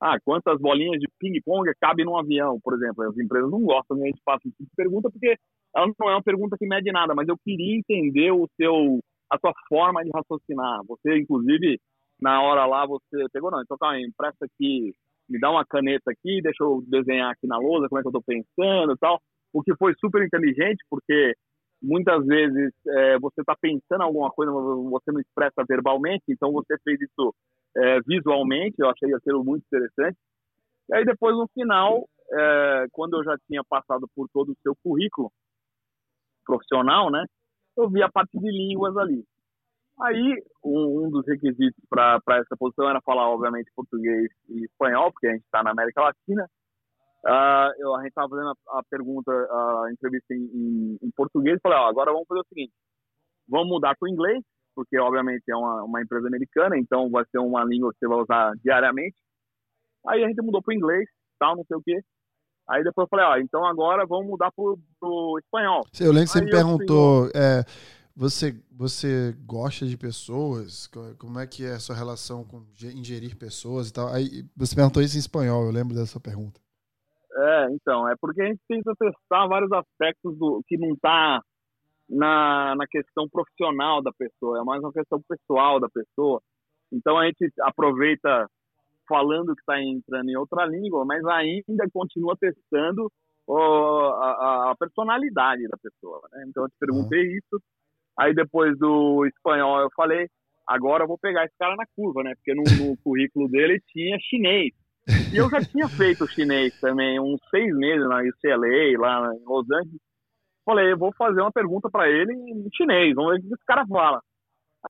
ah, 0.00 0.16
quantas 0.24 0.58
bolinhas 0.60 1.00
de 1.00 1.08
ping-pong 1.18 1.70
cabem 1.80 2.04
num 2.04 2.16
avião, 2.16 2.58
por 2.62 2.74
exemplo? 2.74 3.04
As 3.04 3.16
empresas 3.16 3.50
não 3.50 3.62
gostam 3.62 3.96
de 3.96 4.02
a 4.02 4.06
gente 4.06 4.22
faça 4.24 4.40
esse 4.46 4.56
tipo 4.56 4.70
de 4.70 4.76
pergunta 4.76 5.10
porque 5.10 5.36
ela 5.74 5.86
não 5.86 6.10
é 6.10 6.14
uma 6.14 6.22
pergunta 6.22 6.56
que 6.58 6.66
mede 6.66 6.92
nada, 6.92 7.14
mas 7.14 7.28
eu 7.28 7.36
queria 7.44 7.76
entender 7.76 8.30
o 8.30 8.48
seu, 8.56 9.00
a 9.30 9.38
sua 9.38 9.52
forma 9.68 10.02
de 10.04 10.10
raciocinar. 10.14 10.80
Você, 10.86 11.18
inclusive, 11.18 11.80
na 12.20 12.42
hora 12.42 12.66
lá, 12.66 12.86
você 12.86 13.26
pegou, 13.32 13.50
não, 13.50 13.62
então 13.62 13.76
calma 13.78 13.96
aí, 13.96 14.04
empresta 14.04 14.44
aqui, 14.44 14.94
me 15.28 15.40
dá 15.40 15.50
uma 15.50 15.64
caneta 15.64 16.10
aqui, 16.10 16.42
deixa 16.42 16.62
eu 16.62 16.82
desenhar 16.86 17.30
aqui 17.30 17.46
na 17.46 17.58
lousa 17.58 17.88
como 17.88 17.98
é 17.98 18.02
que 18.02 18.08
eu 18.08 18.10
estou 18.10 18.22
pensando 18.22 18.92
e 18.92 18.98
tal. 18.98 19.20
O 19.52 19.62
que 19.62 19.74
foi 19.76 19.94
super 19.98 20.24
inteligente, 20.24 20.84
porque 20.90 21.34
muitas 21.82 22.24
vezes 22.24 22.72
é, 22.86 23.18
você 23.18 23.40
está 23.40 23.56
pensando 23.60 24.02
alguma 24.02 24.30
coisa, 24.30 24.52
você 24.52 25.10
não 25.12 25.20
expressa 25.20 25.64
verbalmente, 25.68 26.24
então 26.28 26.52
você 26.52 26.76
fez 26.84 27.00
isso 27.00 27.34
é, 27.76 28.00
visualmente, 28.02 28.76
eu 28.78 28.88
achei 28.88 29.12
aquilo 29.14 29.44
muito 29.44 29.64
interessante. 29.66 30.16
E 30.88 30.94
aí 30.94 31.04
depois, 31.04 31.34
no 31.36 31.48
final, 31.48 32.06
é, 32.30 32.86
quando 32.92 33.16
eu 33.16 33.24
já 33.24 33.36
tinha 33.46 33.62
passado 33.64 34.06
por 34.14 34.28
todo 34.32 34.52
o 34.52 34.56
seu 34.62 34.74
currículo 34.82 35.30
profissional, 36.44 37.10
né, 37.10 37.24
eu 37.76 37.88
vi 37.88 38.02
a 38.02 38.10
parte 38.10 38.38
de 38.38 38.50
línguas 38.50 38.96
ali. 38.96 39.24
Aí, 40.00 40.42
um, 40.64 41.06
um 41.06 41.10
dos 41.10 41.26
requisitos 41.26 41.80
para 41.88 42.20
essa 42.30 42.56
posição 42.58 42.88
era 42.88 43.00
falar, 43.02 43.28
obviamente, 43.28 43.70
português 43.74 44.30
e 44.48 44.64
espanhol, 44.64 45.12
porque 45.12 45.28
a 45.28 45.32
gente 45.32 45.44
está 45.44 45.62
na 45.62 45.70
América 45.70 46.02
Latina. 46.02 46.48
Uh, 47.24 47.70
eu, 47.78 47.94
a 47.94 48.00
gente 48.00 48.08
estava 48.08 48.28
fazendo 48.28 48.48
a, 48.48 48.78
a, 48.78 48.82
pergunta, 48.90 49.30
a 49.30 49.88
entrevista 49.92 50.34
em, 50.34 50.42
em, 50.42 50.98
em 51.02 51.10
português, 51.16 51.56
e 51.56 51.60
falei, 51.60 51.78
ó, 51.78 51.88
agora 51.88 52.12
vamos 52.12 52.26
fazer 52.26 52.40
o 52.40 52.46
seguinte, 52.48 52.72
vamos 53.48 53.68
mudar 53.68 53.96
para 53.96 54.06
o 54.06 54.12
inglês, 54.12 54.42
porque 54.74 54.98
obviamente 54.98 55.44
é 55.48 55.56
uma, 55.56 55.84
uma 55.84 56.02
empresa 56.02 56.26
americana, 56.26 56.76
então 56.76 57.10
vai 57.10 57.24
ser 57.30 57.38
uma 57.38 57.64
língua 57.64 57.92
que 57.92 57.98
você 58.00 58.08
vai 58.08 58.18
usar 58.18 58.52
diariamente. 58.64 59.16
Aí 60.08 60.24
a 60.24 60.28
gente 60.28 60.42
mudou 60.42 60.60
para 60.62 60.72
o 60.72 60.76
inglês, 60.76 61.08
tal, 61.38 61.56
não 61.56 61.64
sei 61.64 61.76
o 61.76 61.82
quê. 61.82 62.00
Aí 62.68 62.82
depois 62.82 63.04
eu 63.04 63.08
falei, 63.08 63.26
ó, 63.26 63.36
então 63.38 63.64
agora 63.66 64.06
vamos 64.06 64.26
mudar 64.26 64.50
para 64.50 64.64
o 64.64 65.38
espanhol. 65.38 65.82
Eu 66.00 66.12
lembro 66.12 66.26
que 66.26 66.32
você 66.32 66.44
me 66.44 66.50
perguntou, 66.50 67.28
é, 67.34 67.64
você, 68.16 68.54
você 68.70 69.34
gosta 69.44 69.86
de 69.86 69.96
pessoas? 69.96 70.88
Como 71.18 71.38
é 71.38 71.46
que 71.46 71.64
é 71.64 71.72
a 71.72 71.80
sua 71.80 71.96
relação 71.96 72.44
com 72.44 72.64
ingerir 72.94 73.36
pessoas 73.36 73.88
e 73.88 73.92
tal? 73.92 74.08
Aí 74.08 74.44
você 74.56 74.74
perguntou 74.74 75.02
isso 75.02 75.16
em 75.16 75.20
espanhol, 75.20 75.64
eu 75.64 75.72
lembro 75.72 75.94
dessa 75.94 76.20
pergunta. 76.20 76.61
É, 77.34 77.66
então, 77.70 78.08
é 78.08 78.14
porque 78.20 78.42
a 78.42 78.46
gente 78.46 78.60
tenta 78.68 78.92
testar 78.98 79.46
vários 79.46 79.72
aspectos 79.72 80.36
do 80.38 80.62
que 80.66 80.76
não 80.76 80.92
está 80.92 81.40
na, 82.08 82.74
na 82.76 82.86
questão 82.86 83.28
profissional 83.28 84.02
da 84.02 84.12
pessoa, 84.12 84.60
é 84.60 84.64
mais 84.64 84.82
uma 84.82 84.92
questão 84.92 85.20
pessoal 85.26 85.80
da 85.80 85.88
pessoa. 85.88 86.40
Então 86.92 87.18
a 87.18 87.26
gente 87.26 87.50
aproveita 87.62 88.46
falando 89.08 89.54
que 89.54 89.62
está 89.62 89.80
entrando 89.80 90.28
em 90.28 90.36
outra 90.36 90.66
língua, 90.66 91.04
mas 91.04 91.24
ainda 91.24 91.88
continua 91.92 92.36
testando 92.38 93.10
a, 93.48 94.70
a, 94.70 94.76
personalidade 94.78 95.66
da 95.68 95.76
pessoa. 95.76 96.20
Né? 96.32 96.44
Então 96.48 96.64
eu 96.64 96.68
te 96.68 96.76
perguntei 96.78 97.26
uhum. 97.26 97.36
isso, 97.38 97.62
aí 98.18 98.34
depois 98.34 98.78
do 98.78 99.26
espanhol 99.26 99.80
eu 99.80 99.88
falei, 99.96 100.28
agora 100.66 101.04
eu 101.04 101.08
vou 101.08 101.18
pegar 101.18 101.44
esse 101.44 101.54
cara 101.58 101.74
na 101.76 101.84
curva, 101.96 102.22
né? 102.22 102.34
Porque 102.34 102.54
no, 102.54 102.62
no 102.62 102.96
currículo 102.98 103.48
dele 103.48 103.80
tinha 103.88 104.18
chinês. 104.20 104.72
E 105.32 105.36
eu 105.36 105.50
já 105.50 105.60
tinha 105.60 105.88
feito 105.88 106.28
chinês 106.28 106.78
também, 106.80 107.18
uns 107.18 107.40
seis 107.50 107.74
meses 107.74 108.06
na 108.08 108.20
UCLA, 108.20 108.98
lá 108.98 109.34
em 109.34 109.44
Los 109.44 109.70
Angeles. 109.70 110.00
Falei, 110.64 110.92
eu 110.92 110.98
vou 110.98 111.12
fazer 111.14 111.40
uma 111.40 111.50
pergunta 111.50 111.90
para 111.90 112.08
ele 112.08 112.32
em 112.32 112.68
chinês, 112.72 113.14
vamos 113.14 113.32
ver 113.32 113.38
o 113.38 113.48
que 113.48 113.54
esse 113.54 113.64
cara 113.64 113.84
fala. 113.86 114.22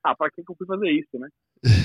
Ah, 0.05 0.15
para 0.15 0.31
que, 0.31 0.43
que 0.43 0.51
eu 0.51 0.57
fui 0.57 0.67
fazer 0.67 0.91
isso, 0.91 1.19
né? 1.19 1.29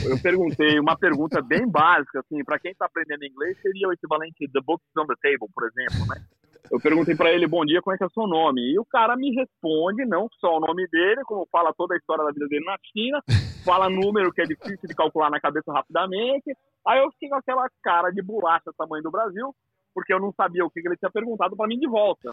Eu 0.10 0.20
perguntei 0.22 0.80
uma 0.80 0.98
pergunta 0.98 1.42
bem 1.42 1.70
básica, 1.70 2.20
assim, 2.20 2.44
para 2.44 2.60
quem 2.60 2.72
está 2.72 2.86
aprendendo 2.86 3.26
inglês, 3.26 3.58
seria 3.62 3.88
o 3.88 3.94
equivalente 3.94 4.50
The 4.52 4.60
Books 4.66 4.88
on 4.98 5.06
the 5.06 5.16
Table, 5.22 5.50
por 5.54 5.68
exemplo, 5.68 6.08
né? 6.08 6.26
Eu 6.72 6.80
perguntei 6.80 7.16
para 7.16 7.32
ele, 7.32 7.48
bom 7.48 7.66
dia, 7.66 7.82
como 7.82 7.94
é 7.94 7.98
que 7.98 8.04
é 8.04 8.08
o 8.08 8.12
seu 8.12 8.28
nome? 8.28 8.62
E 8.74 8.80
o 8.80 8.86
cara 8.86 9.16
me 9.16 9.34
responde, 9.34 10.06
não 10.06 10.28
só 10.40 10.58
o 10.58 10.60
nome 10.60 10.88
dele, 10.90 11.22
como 11.24 11.48
fala 11.52 11.74
toda 11.74 11.96
a 11.96 11.98
história 11.98 12.24
da 12.24 12.32
vida 12.32 12.48
dele 12.48 12.66
na 12.66 12.78
China, 12.92 13.24
fala 13.64 13.90
número 13.90 14.32
que 14.32 14.42
é 14.42 14.46
difícil 14.46 14.88
de 14.88 14.96
calcular 14.96 15.30
na 15.30 15.40
cabeça 15.40 15.72
rapidamente. 15.72 16.56
Aí 16.86 17.00
eu 17.00 17.12
fiquei 17.12 17.30
com 17.30 17.36
aquela 17.36 17.68
cara 17.82 18.12
de 18.12 18.22
bolacha 18.22 18.72
tamanho 18.78 19.04
do 19.04 19.12
Brasil, 19.12 19.56
porque 19.94 20.14
eu 20.14 20.20
não 20.20 20.34
sabia 20.34 20.66
o 20.66 20.70
que 20.70 20.80
ele 20.80 20.98
tinha 20.98 21.12
perguntado 21.12 21.56
para 21.56 21.68
mim 21.68 21.80
de 21.80 21.88
volta. 21.88 22.32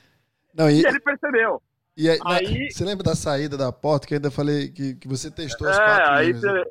Não, 0.55 0.69
e... 0.69 0.83
e 0.83 0.87
ele 0.87 1.01
percebeu. 1.01 1.63
E 1.97 2.11
aí, 2.11 2.19
aí, 2.25 2.71
você 2.71 2.85
lembra 2.85 3.05
da 3.05 3.15
saída 3.15 3.57
da 3.57 3.71
porta 3.71 4.07
que 4.07 4.15
eu 4.15 4.17
ainda 4.17 4.31
falei 4.31 4.69
que, 4.69 4.97
que 4.97 5.07
você 5.07 5.31
testou 5.31 5.69
as 5.69 5.79
é, 5.79 5.85
quatro 5.85 6.13
aí 6.13 6.33
você, 6.33 6.65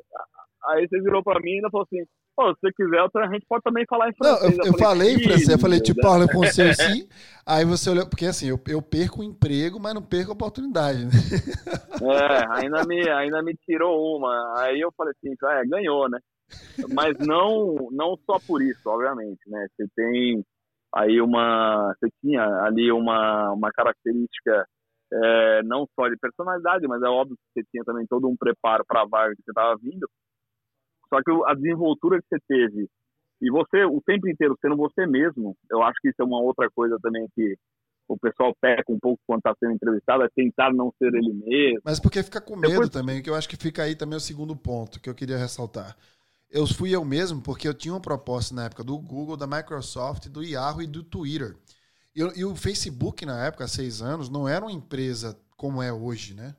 aí 0.66 0.86
você 0.86 1.00
virou 1.00 1.22
para 1.22 1.40
mim 1.40 1.52
e 1.52 1.54
ainda 1.56 1.70
falou 1.70 1.86
assim, 1.90 2.04
Pô, 2.36 2.52
se 2.54 2.60
você 2.60 2.72
quiser, 2.72 2.98
a 2.98 3.32
gente 3.32 3.46
pode 3.48 3.62
também 3.62 3.84
falar 3.88 4.08
em 4.08 4.14
francês. 4.14 4.56
Não, 4.56 4.64
eu, 4.64 4.72
eu, 4.72 4.78
falei, 4.78 5.14
em 5.14 5.22
francês, 5.22 5.48
eu 5.48 5.58
falei, 5.58 5.80
tu 5.80 5.94
parle 5.94 6.26
français 6.26 6.76
sim. 6.76 7.08
Aí 7.46 7.64
você 7.64 7.90
olhou, 7.90 8.08
porque 8.08 8.26
assim, 8.26 8.48
eu, 8.48 8.58
eu 8.68 8.82
perco 8.82 9.20
o 9.20 9.24
emprego, 9.24 9.78
mas 9.78 9.94
não 9.94 10.02
perco 10.02 10.32
a 10.32 10.34
oportunidade, 10.34 11.04
né? 11.04 11.10
É, 12.02 12.58
ainda 12.58 12.84
me, 12.84 13.08
ainda 13.08 13.42
me 13.42 13.54
tirou 13.64 14.16
uma. 14.16 14.54
Aí 14.58 14.80
eu 14.80 14.92
falei 14.96 15.12
assim, 15.16 15.34
é, 15.44 15.64
ganhou, 15.66 16.08
né? 16.10 16.18
Mas 16.92 17.16
não, 17.18 17.88
não 17.92 18.18
só 18.26 18.38
por 18.46 18.60
isso, 18.60 18.88
obviamente, 18.88 19.40
né? 19.46 19.66
Você 19.70 19.86
tem 19.94 20.44
aí 20.94 21.20
uma. 21.20 21.94
Você 21.94 22.08
tinha 22.20 22.44
ali 22.62 22.90
uma, 22.90 23.52
uma 23.52 23.70
característica 23.70 24.66
é, 25.12 25.62
não 25.62 25.86
só 25.94 26.08
de 26.08 26.16
personalidade, 26.16 26.86
mas 26.88 27.02
é 27.02 27.08
óbvio 27.08 27.36
que 27.36 27.60
você 27.60 27.66
tinha 27.70 27.84
também 27.84 28.06
todo 28.06 28.28
um 28.28 28.36
preparo 28.36 28.84
para 28.86 29.02
a 29.02 29.06
vaga 29.06 29.34
que 29.36 29.42
você 29.42 29.50
estava 29.50 29.76
vindo. 29.76 30.08
Só 31.14 31.22
que 31.22 31.30
a 31.46 31.54
desenvoltura 31.54 32.20
que 32.20 32.26
você 32.28 32.38
teve 32.48 32.88
e 33.40 33.50
você 33.50 33.84
o 33.84 34.00
tempo 34.04 34.28
inteiro 34.28 34.58
sendo 34.60 34.76
você 34.76 35.06
mesmo, 35.06 35.56
eu 35.70 35.82
acho 35.82 36.00
que 36.00 36.08
isso 36.08 36.20
é 36.20 36.24
uma 36.24 36.40
outra 36.40 36.68
coisa 36.74 36.98
também 37.00 37.28
que 37.36 37.56
o 38.08 38.18
pessoal 38.18 38.52
peca 38.60 38.92
um 38.92 38.98
pouco 38.98 39.22
quando 39.26 39.38
está 39.38 39.54
sendo 39.60 39.72
entrevistado, 39.72 40.24
é 40.24 40.28
tentar 40.34 40.72
não 40.72 40.92
ser 40.98 41.14
ele 41.14 41.32
mesmo. 41.32 41.80
Mas 41.84 42.00
porque 42.00 42.22
fica 42.22 42.40
com 42.40 42.56
medo 42.56 42.72
Depois... 42.72 42.90
também, 42.90 43.22
que 43.22 43.30
eu 43.30 43.34
acho 43.34 43.48
que 43.48 43.56
fica 43.56 43.82
aí 43.84 43.94
também 43.94 44.16
o 44.16 44.20
segundo 44.20 44.56
ponto 44.56 45.00
que 45.00 45.08
eu 45.08 45.14
queria 45.14 45.38
ressaltar. 45.38 45.96
Eu 46.50 46.66
fui 46.66 46.94
eu 46.94 47.04
mesmo 47.04 47.40
porque 47.40 47.66
eu 47.66 47.74
tinha 47.74 47.94
uma 47.94 48.00
proposta 48.00 48.54
na 48.54 48.64
época 48.66 48.82
do 48.82 48.98
Google, 48.98 49.36
da 49.36 49.46
Microsoft, 49.46 50.28
do 50.28 50.42
Yahoo 50.42 50.82
e 50.82 50.86
do 50.86 51.02
Twitter. 51.02 51.56
E, 52.14 52.20
e 52.20 52.44
o 52.44 52.54
Facebook, 52.54 53.24
na 53.24 53.46
época, 53.46 53.64
há 53.64 53.68
seis 53.68 54.02
anos, 54.02 54.28
não 54.28 54.48
era 54.48 54.64
uma 54.64 54.72
empresa 54.72 55.38
como 55.56 55.82
é 55.82 55.92
hoje, 55.92 56.34
né? 56.34 56.54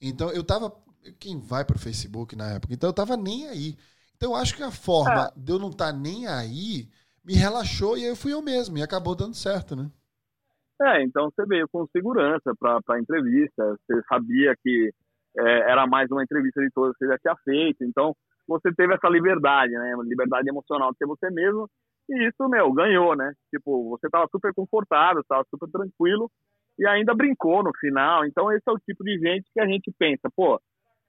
Então 0.00 0.30
eu 0.30 0.42
tava. 0.42 0.74
Quem 1.18 1.38
vai 1.38 1.64
para 1.64 1.76
o 1.76 1.78
Facebook 1.78 2.36
na 2.36 2.52
época? 2.52 2.74
Então 2.74 2.90
eu 2.90 2.94
tava 2.94 3.16
nem 3.16 3.48
aí. 3.48 3.76
Então 4.18 4.32
eu 4.32 4.36
acho 4.36 4.56
que 4.56 4.62
a 4.64 4.70
forma 4.70 5.26
é. 5.26 5.40
de 5.40 5.52
eu 5.52 5.58
não 5.58 5.70
estar 5.70 5.92
tá 5.92 5.98
nem 5.98 6.26
aí 6.26 6.90
me 7.24 7.34
relaxou 7.34 7.96
e 7.96 8.02
aí 8.02 8.08
eu 8.08 8.16
fui 8.16 8.34
eu 8.34 8.42
mesmo. 8.42 8.76
E 8.76 8.82
acabou 8.82 9.14
dando 9.14 9.34
certo, 9.34 9.76
né? 9.76 9.88
É, 10.82 11.02
então 11.02 11.30
você 11.30 11.46
veio 11.46 11.68
com 11.68 11.86
segurança 11.86 12.52
para 12.58 12.80
a 12.88 13.00
entrevista. 13.00 13.76
Você 13.86 14.02
sabia 14.08 14.54
que 14.60 14.90
é, 15.38 15.70
era 15.70 15.86
mais 15.86 16.10
uma 16.10 16.22
entrevista 16.22 16.60
de 16.60 16.70
todas 16.70 16.96
que 16.96 17.04
você 17.04 17.12
já 17.12 17.18
tinha 17.18 17.36
feito. 17.44 17.84
Então 17.84 18.12
você 18.46 18.74
teve 18.74 18.92
essa 18.92 19.08
liberdade, 19.08 19.72
né? 19.72 19.94
Liberdade 20.02 20.48
emocional 20.48 20.90
de 20.90 20.98
ser 20.98 21.06
você 21.06 21.30
mesmo. 21.30 21.68
E 22.10 22.26
isso, 22.26 22.48
meu, 22.48 22.72
ganhou, 22.72 23.14
né? 23.14 23.32
Tipo, 23.54 23.88
você 23.90 24.08
tava 24.08 24.26
super 24.32 24.52
confortável, 24.52 25.22
tava 25.28 25.44
super 25.48 25.70
tranquilo 25.70 26.28
e 26.78 26.86
ainda 26.86 27.14
brincou 27.14 27.62
no 27.62 27.70
final. 27.78 28.24
Então, 28.24 28.50
esse 28.50 28.62
é 28.66 28.72
o 28.72 28.78
tipo 28.78 29.04
de 29.04 29.18
gente 29.18 29.48
que 29.52 29.60
a 29.60 29.66
gente 29.66 29.92
pensa, 29.98 30.30
pô, 30.34 30.60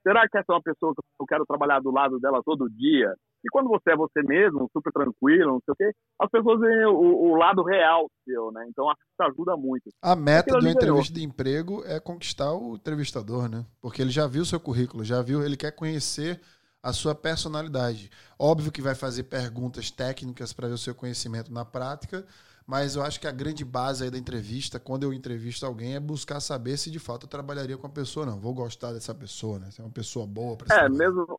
será 0.02 0.28
que 0.28 0.38
essa 0.38 0.52
é 0.52 0.54
uma 0.54 0.62
pessoa 0.62 0.94
que 0.94 1.02
eu 1.20 1.26
quero 1.26 1.46
trabalhar 1.46 1.80
do 1.80 1.90
lado 1.90 2.18
dela 2.18 2.42
todo 2.44 2.70
dia? 2.70 3.14
E 3.44 3.48
quando 3.50 3.68
você 3.68 3.92
é 3.92 3.96
você 3.96 4.22
mesmo, 4.22 4.68
super 4.72 4.92
tranquilo, 4.92 5.52
não 5.52 5.62
sei 5.64 5.72
o 5.72 5.76
quê, 5.76 5.92
as 6.20 6.30
pessoas 6.30 6.60
veem 6.60 6.84
o, 6.86 7.30
o 7.30 7.34
lado 7.36 7.62
real 7.62 8.06
seu, 8.24 8.52
né? 8.52 8.66
Então, 8.68 8.88
acho 8.88 8.98
que 8.98 9.10
isso 9.12 9.30
ajuda 9.30 9.56
muito. 9.56 9.90
A 10.02 10.14
meta 10.14 10.58
de 10.58 10.66
uma 10.66 10.72
entrevista 10.72 11.14
de 11.14 11.24
emprego 11.24 11.82
é 11.86 11.98
conquistar 11.98 12.52
o 12.52 12.74
entrevistador, 12.74 13.48
né? 13.48 13.64
Porque 13.80 14.02
ele 14.02 14.10
já 14.10 14.26
viu 14.26 14.42
o 14.42 14.46
seu 14.46 14.60
currículo, 14.60 15.04
já 15.04 15.22
viu, 15.22 15.42
ele 15.42 15.56
quer 15.56 15.72
conhecer 15.72 16.40
a 16.82 16.92
sua 16.92 17.14
personalidade. 17.14 18.10
Óbvio 18.38 18.72
que 18.72 18.82
vai 18.82 18.94
fazer 18.94 19.24
perguntas 19.24 19.90
técnicas 19.90 20.52
para 20.52 20.68
ver 20.68 20.74
o 20.74 20.78
seu 20.78 20.94
conhecimento 20.94 21.52
na 21.52 21.64
prática, 21.64 22.26
mas 22.70 22.94
eu 22.94 23.02
acho 23.02 23.20
que 23.20 23.26
a 23.26 23.32
grande 23.32 23.64
base 23.64 24.04
aí 24.04 24.10
da 24.12 24.16
entrevista, 24.16 24.78
quando 24.78 25.02
eu 25.02 25.12
entrevisto 25.12 25.66
alguém, 25.66 25.96
é 25.96 26.00
buscar 26.00 26.38
saber 26.38 26.76
se 26.76 26.88
de 26.88 27.00
fato 27.00 27.24
eu 27.24 27.28
trabalharia 27.28 27.76
com 27.76 27.88
a 27.88 27.90
pessoa 27.90 28.24
não. 28.24 28.38
Vou 28.38 28.54
gostar 28.54 28.92
dessa 28.92 29.12
pessoa, 29.12 29.58
né? 29.58 29.66
Se 29.72 29.80
é 29.80 29.84
uma 29.84 29.92
pessoa 29.92 30.24
boa 30.24 30.56
para 30.56 30.84
É, 30.84 30.88
mesmo, 30.88 31.36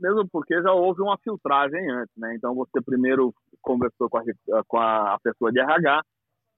mesmo 0.00 0.26
porque 0.26 0.54
já 0.62 0.72
houve 0.72 1.02
uma 1.02 1.18
filtragem 1.18 1.90
antes, 1.90 2.16
né? 2.16 2.34
Então 2.34 2.54
você 2.54 2.80
primeiro 2.80 3.34
conversou 3.60 4.08
com 4.08 4.16
a, 4.16 4.22
com 4.66 4.78
a 4.78 5.18
pessoa 5.22 5.52
de 5.52 5.60
RH 5.60 6.02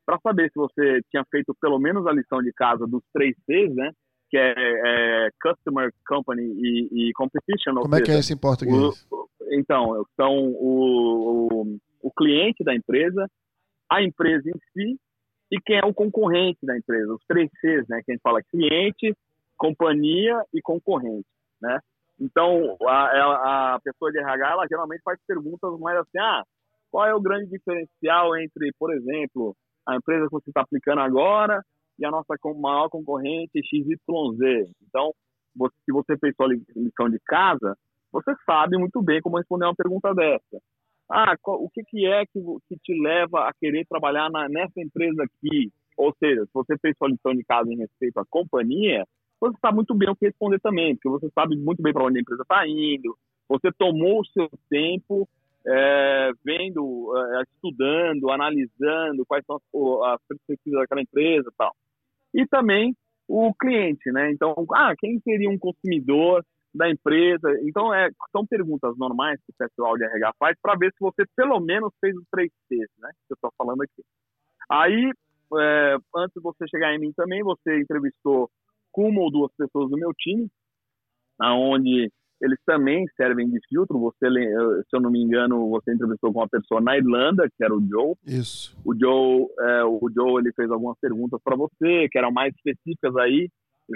para 0.07 0.21
saber 0.21 0.49
se 0.53 0.55
você 0.55 1.01
tinha 1.11 1.25
feito 1.29 1.53
pelo 1.61 1.81
menos 1.81 2.07
a 2.07 2.13
lição 2.13 2.41
de 2.41 2.53
casa 2.53 2.87
dos 2.87 3.03
três 3.13 3.35
Cs, 3.47 3.75
né? 3.75 3.91
que 4.31 4.37
é, 4.37 4.53
é 4.57 5.31
Customer 5.43 5.91
Company 6.07 6.43
e, 6.43 7.09
e 7.09 7.13
Competition. 7.15 7.75
Como 7.75 7.97
é 7.97 8.03
que 8.03 8.11
é 8.11 8.19
isso 8.19 8.33
em 8.33 8.37
português? 8.37 9.07
O, 9.11 9.29
então, 9.51 10.05
são 10.17 10.37
o, 10.37 11.49
o, 11.51 11.79
o, 12.03 12.11
cliente 12.13 12.63
da 12.63 12.75
empresa, 12.75 13.27
a 13.91 14.03
empresa 14.03 14.49
em 14.49 14.59
si 14.73 15.01
e 15.51 15.61
quem 15.61 15.79
é 15.79 15.85
o 15.85 15.95
concorrente 15.95 16.59
da 16.63 16.77
empresa. 16.77 17.13
Os 17.13 17.25
três 17.27 17.51
Cs, 17.61 17.89
né? 17.89 18.03
Que 18.05 18.13
a 18.13 18.15
gente 18.15 18.23
fala 18.23 18.43
cliente, 18.43 19.17
companhia 19.57 20.43
e 20.53 20.61
concorrente, 20.61 21.27
né? 21.61 21.81
Então, 22.21 22.77
a, 22.87 23.75
a 23.75 23.81
pessoa 23.81 24.11
de 24.11 24.19
RH, 24.19 24.51
ela 24.51 24.67
geralmente 24.69 25.03
faz 25.03 25.19
perguntas 25.27 25.79
mais 25.79 25.99
assim, 25.99 26.19
ah, 26.19 26.43
qual 26.91 27.07
é 27.07 27.15
o 27.15 27.21
grande 27.21 27.51
diferencial 27.51 28.37
entre, 28.37 28.73
por 28.79 28.93
exemplo, 28.93 29.57
a 29.87 29.97
empresa 29.97 30.27
que 30.27 30.33
você 30.33 30.51
está 30.51 30.63
aplicando 30.63 31.01
agora 31.01 31.63
e 31.99 32.05
a 32.05 32.11
nossa 32.11 32.35
maior 32.57 32.89
concorrente 32.89 33.61
XYZ. 33.65 34.71
Então, 34.87 35.13
você, 35.55 35.75
se 35.85 35.93
você 35.93 36.17
fez 36.19 36.35
sua 36.37 36.49
lição 36.77 37.09
de 37.09 37.19
casa, 37.21 37.77
você 38.13 38.35
sabe 38.45 38.77
muito 38.77 39.03
bem 39.03 39.21
como 39.21 39.39
responder 39.39 39.67
uma 39.67 39.75
pergunta 39.75 40.15
dessa. 40.15 40.63
Ah, 41.11 41.35
o 41.47 41.71
que, 41.71 41.83
que 41.85 42.07
é 42.07 42.25
que, 42.27 42.41
que, 42.69 42.77
te 42.83 43.01
leva 43.01 43.49
a 43.49 43.53
querer 43.55 43.87
trabalhar 43.87 44.31
na, 44.31 44.49
nessa 44.49 44.81
empresa 44.81 45.25
aqui? 45.25 45.73
Ou 45.97 46.15
seja, 46.19 46.45
se 46.45 46.51
você 46.53 46.77
fez 46.79 46.97
sua 46.97 47.09
lição 47.09 47.35
de 47.35 47.43
casa 47.45 47.73
em 47.73 47.79
respeito 47.79 48.19
à 48.19 48.25
companhia, 48.29 49.05
você 49.41 49.57
sabe 49.61 49.77
muito 49.77 49.95
bem 49.95 50.11
o 50.11 50.17
que 50.17 50.27
responder 50.27 50.61
também, 50.61 50.95
porque 50.95 51.09
você 51.09 51.31
sabe 51.35 51.57
muito 51.57 51.83
bem 51.83 51.93
para 51.93 52.05
onde 52.05 52.19
a 52.19 52.21
empresa 52.21 52.43
está 52.43 52.67
indo, 52.69 53.17
você 53.49 53.73
tomou 53.73 54.21
o 54.21 54.27
seu 54.27 54.51
tempo 54.69 55.29
é, 55.67 56.31
vendo, 56.45 57.13
é, 57.17 57.43
estudando, 57.55 58.31
analisando 58.31 59.25
quais 59.27 59.45
são 59.47 59.57
as, 59.57 60.15
as 60.15 60.21
perspectivas 60.29 60.81
daquela 60.81 61.03
empresa 61.03 61.51
tal 61.57 61.75
e 62.35 62.47
também 62.47 62.95
o 63.27 63.53
cliente, 63.55 64.11
né? 64.11 64.31
Então, 64.31 64.55
ah, 64.75 64.95
quem 64.99 65.21
seria 65.21 65.51
um 65.51 65.59
consumidor 65.59 66.45
da 66.75 66.91
empresa? 66.91 67.49
Então, 67.63 67.93
é, 67.93 68.11
são 68.33 68.47
perguntas 68.47 68.97
normais 68.97 69.41
que 69.41 69.53
o 69.53 69.69
pessoal 69.69 69.97
de 69.97 70.05
RH 70.05 70.33
faz 70.39 70.57
para 70.61 70.77
ver 70.77 70.93
se 70.93 70.99
você 71.01 71.25
pelo 71.37 71.61
menos 71.61 71.93
fez 72.01 72.17
os 72.17 72.25
três 72.31 72.51
Cs, 72.69 72.89
né? 72.99 73.11
Que 73.27 73.33
eu 73.33 73.35
estou 73.35 73.53
falando 73.57 73.83
aqui. 73.83 74.03
Aí, 74.71 75.13
é, 75.59 75.97
antes 76.17 76.35
de 76.35 76.43
você 76.43 76.67
chegar 76.69 76.95
em 76.95 76.99
mim 76.99 77.13
também, 77.13 77.43
você 77.43 77.81
entrevistou 77.81 78.51
com 78.93 79.09
uma 79.09 79.23
ou 79.23 79.31
duas 79.31 79.53
pessoas 79.57 79.91
do 79.91 79.97
meu 79.97 80.13
time, 80.15 80.49
aonde 81.41 82.11
eles 82.41 82.59
também 82.65 83.07
servem 83.17 83.49
de 83.51 83.59
filtro. 83.69 83.99
Você, 83.99 84.29
se 84.29 84.97
eu 84.97 85.01
não 85.01 85.11
me 85.11 85.23
engano, 85.23 85.69
você 85.71 85.93
entrevistou 85.93 86.33
com 86.33 86.41
uma 86.41 86.49
pessoa 86.49 86.81
na 86.81 86.97
Irlanda, 86.97 87.49
que 87.49 87.65
era 87.65 87.75
o 87.75 87.85
Joe. 87.85 88.15
Isso. 88.27 88.77
O 88.85 88.95
Joe, 88.95 89.47
é, 89.61 89.85
o 89.85 90.09
Joe 90.15 90.41
ele 90.41 90.53
fez 90.53 90.71
algumas 90.71 90.97
perguntas 91.01 91.41
para 91.43 91.57
você, 91.57 92.09
que 92.11 92.19
eram 92.19 92.31
mais 92.31 92.55
específicas 92.55 93.17
aí, 93.17 93.49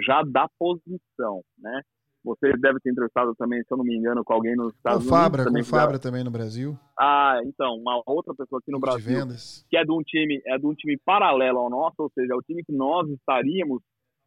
já 0.05 0.23
da 0.23 0.49
posição, 0.59 1.43
né? 1.59 1.83
Você 2.25 2.53
deve 2.57 2.79
ter 2.81 2.91
entrevistado 2.91 3.35
também, 3.35 3.61
se 3.63 3.73
eu 3.73 3.77
não 3.77 3.85
me 3.85 3.97
engano, 3.97 4.23
com 4.25 4.33
alguém 4.33 4.55
nos 4.55 4.73
Estados 4.75 5.03
com 5.03 5.09
Fabra, 5.11 5.43
Unidos. 5.43 5.69
Com 5.69 5.77
Fabra 5.77 5.99
também 5.99 6.23
no 6.23 6.31
Brasil. 6.31 6.79
Ah, 6.99 7.41
então, 7.45 7.75
uma 7.75 8.01
outra 8.07 8.33
pessoa 8.35 8.61
aqui 8.61 8.71
no 8.71 8.79
Brasil. 8.79 9.01
De 9.01 9.21
vendas. 9.21 9.67
Que 9.69 9.77
é 9.77 9.85
de 9.85 9.91
um 9.91 10.03
time, 10.03 10.41
é 10.47 10.57
de 10.57 10.67
um 10.67 10.75
time 10.75 10.97
paralelo 11.05 11.59
ao 11.59 11.71
nosso, 11.71 11.97
ou 11.99 12.11
seja, 12.15 12.33
é 12.33 12.37
o 12.37 12.43
time 12.43 12.63
que 12.65 12.73
nós 12.73 13.09
estaríamos 13.11 13.83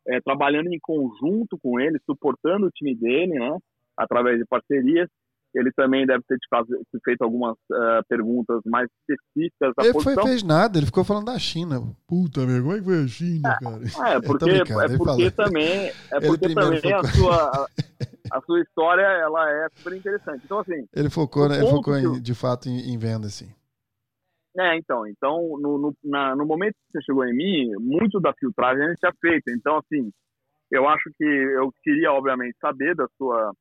é, 0.07 0.19
trabalhando 0.19 0.67
em 0.67 0.79
conjunto 0.79 1.57
com 1.61 1.79
ele, 1.79 1.97
suportando 2.05 2.67
o 2.67 2.71
time 2.71 2.93
dele, 2.95 3.39
né? 3.39 3.57
através 3.97 4.37
de 4.37 4.45
parcerias. 4.45 5.09
Ele 5.55 5.71
também 5.71 6.05
deve 6.05 6.21
ter 6.27 6.37
te, 6.37 6.99
feito 7.03 7.23
algumas 7.23 7.55
uh, 7.71 8.03
perguntas 8.09 8.59
mais 8.65 8.89
específicas 8.99 9.73
da 9.77 9.83
ele 9.83 9.93
posição. 9.93 10.13
Ele 10.13 10.21
fez 10.23 10.43
nada, 10.43 10.77
ele 10.77 10.85
ficou 10.85 11.05
falando 11.05 11.27
da 11.27 11.39
China. 11.39 11.81
Puta, 12.05 12.45
meu, 12.45 12.61
como 12.61 12.75
é 12.75 12.79
que 12.79 12.83
foi 12.83 13.03
a 13.03 13.07
China, 13.07 13.49
é, 13.49 13.63
cara? 13.63 14.15
É, 14.15 14.21
porque, 14.21 14.49
é 14.49 14.97
porque 14.97 15.31
também, 15.31 15.91
é 16.11 16.19
porque 16.19 16.53
também 16.53 16.93
a 16.93 17.03
sua, 17.03 17.67
a, 18.31 18.41
sua 18.41 18.61
história 18.61 19.01
ela 19.01 19.49
é 19.49 19.69
super 19.75 19.95
interessante. 19.95 20.41
Então, 20.43 20.59
assim. 20.59 20.85
Ele 20.93 21.09
focou, 21.09 21.47
né, 21.47 21.57
ele 21.59 21.69
focou 21.69 21.97
em, 21.97 22.21
de 22.21 22.35
fato 22.35 22.67
em, 22.67 22.93
em 22.93 22.97
venda, 22.97 23.27
assim. 23.27 23.49
É, 24.57 24.77
então, 24.77 25.07
então 25.07 25.57
no, 25.59 25.77
no, 25.77 25.95
na, 26.03 26.35
no 26.35 26.45
momento 26.45 26.73
que 26.73 26.99
você 26.99 27.05
chegou 27.05 27.25
em 27.25 27.33
mim, 27.35 27.71
muito 27.79 28.19
da 28.19 28.33
filtragem 28.33 28.83
a 28.83 28.89
gente 28.89 28.99
tinha 28.99 29.13
feito. 29.21 29.49
Então, 29.51 29.77
assim, 29.77 30.11
eu 30.71 30.87
acho 30.87 31.09
que 31.17 31.25
eu 31.25 31.71
queria, 31.81 32.11
obviamente, 32.11 32.57
saber 32.59 32.95
da 32.95 33.07
sua 33.17 33.53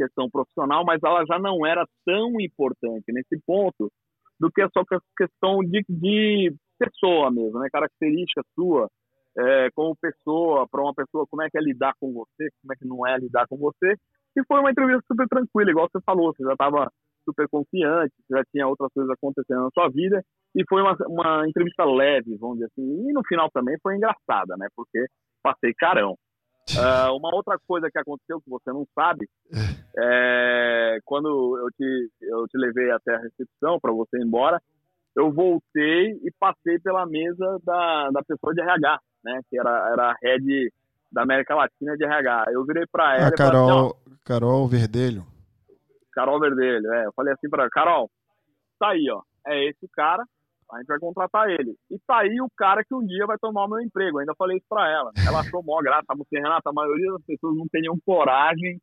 questão 0.00 0.30
profissional, 0.30 0.84
mas 0.84 1.02
ela 1.02 1.24
já 1.26 1.38
não 1.38 1.66
era 1.66 1.84
tão 2.04 2.40
importante 2.40 3.12
nesse 3.12 3.38
ponto 3.46 3.90
do 4.38 4.50
que 4.50 4.62
a 4.62 4.70
sua 4.72 4.84
questão 5.16 5.60
de, 5.60 5.84
de 5.88 6.54
pessoa 6.78 7.30
mesmo, 7.30 7.58
né? 7.60 7.68
Característica 7.70 8.42
sua 8.54 8.88
é, 9.36 9.70
como 9.74 9.94
pessoa, 9.96 10.66
para 10.68 10.82
uma 10.82 10.94
pessoa, 10.94 11.26
como 11.30 11.42
é 11.42 11.50
que 11.50 11.58
é 11.58 11.60
lidar 11.60 11.92
com 12.00 12.12
você, 12.12 12.48
como 12.60 12.72
é 12.72 12.76
que 12.76 12.86
não 12.86 13.06
é 13.06 13.18
lidar 13.18 13.46
com 13.48 13.56
você. 13.56 13.94
E 14.36 14.44
foi 14.46 14.60
uma 14.60 14.70
entrevista 14.70 15.02
super 15.06 15.28
tranquila, 15.28 15.70
igual 15.70 15.88
você 15.90 16.02
falou, 16.04 16.32
você 16.32 16.42
já 16.42 16.52
estava 16.52 16.90
super 17.24 17.46
confiante, 17.48 18.14
já 18.30 18.42
tinha 18.50 18.66
outras 18.66 18.90
coisas 18.92 19.10
acontecendo 19.12 19.64
na 19.64 19.70
sua 19.70 19.88
vida, 19.88 20.22
e 20.54 20.64
foi 20.68 20.80
uma, 20.82 20.96
uma 21.06 21.48
entrevista 21.48 21.84
leve, 21.84 22.36
vamos 22.38 22.56
dizer 22.56 22.70
assim, 22.72 23.08
e 23.08 23.12
no 23.12 23.22
final 23.26 23.50
também 23.50 23.76
foi 23.82 23.96
engraçada, 23.96 24.56
né? 24.56 24.68
Porque 24.74 25.06
passei 25.42 25.72
carão. 25.74 26.16
Uh, 26.76 27.16
uma 27.16 27.34
outra 27.34 27.58
coisa 27.66 27.90
que 27.90 27.98
aconteceu 27.98 28.40
que 28.40 28.48
você 28.48 28.70
não 28.70 28.86
sabe 28.94 29.28
é 29.98 30.98
quando 31.04 31.58
eu 31.58 31.68
te, 31.72 32.10
eu 32.22 32.46
te 32.46 32.56
levei 32.56 32.90
até 32.90 33.14
a 33.14 33.20
recepção 33.20 33.78
para 33.80 33.92
você 33.92 34.18
ir 34.18 34.24
embora, 34.24 34.60
eu 35.16 35.32
voltei 35.32 36.12
e 36.22 36.30
passei 36.38 36.78
pela 36.78 37.06
mesa 37.06 37.58
da, 37.64 38.10
da 38.10 38.22
pessoa 38.22 38.54
de 38.54 38.60
RH, 38.60 39.00
né? 39.24 39.40
Que 39.48 39.58
era, 39.58 39.90
era 39.92 40.10
a 40.10 40.16
head 40.22 40.72
da 41.10 41.22
América 41.22 41.54
Latina 41.54 41.96
de 41.96 42.04
RH. 42.04 42.44
Eu 42.52 42.64
virei 42.64 42.84
para 42.90 43.16
ela. 43.16 43.28
A 43.28 43.32
Carol, 43.32 43.96
assim, 44.06 44.16
Carol 44.24 44.68
Verdelho. 44.68 45.26
Carol 46.12 46.40
Verdelho, 46.40 46.92
é. 46.92 47.06
Eu 47.06 47.12
falei 47.12 47.34
assim 47.34 47.48
para 47.48 47.68
Carol, 47.70 48.10
tá 48.78 48.90
aí, 48.90 49.10
ó. 49.10 49.22
É 49.46 49.68
esse 49.68 49.88
cara, 49.92 50.24
a 50.72 50.78
gente 50.78 50.86
vai 50.86 50.98
contratar 50.98 51.48
ele. 51.48 51.74
E 51.90 51.98
tá 52.06 52.20
aí 52.20 52.40
o 52.40 52.48
cara 52.56 52.84
que 52.84 52.94
um 52.94 53.04
dia 53.04 53.26
vai 53.26 53.36
tomar 53.38 53.64
o 53.64 53.68
meu 53.68 53.80
emprego. 53.80 54.16
Eu 54.16 54.20
ainda 54.20 54.34
falei 54.36 54.56
isso 54.56 54.66
pra 54.68 54.88
ela. 54.88 55.10
Ela 55.26 55.40
achou 55.40 55.62
mó 55.62 55.80
graça. 55.82 56.06
Assim, 56.08 56.36
Renata, 56.36 56.70
a 56.70 56.72
maioria 56.72 57.12
das 57.12 57.24
pessoas 57.24 57.56
não 57.56 57.66
tem 57.68 57.82
nenhuma 57.82 58.00
coragem 58.04 58.80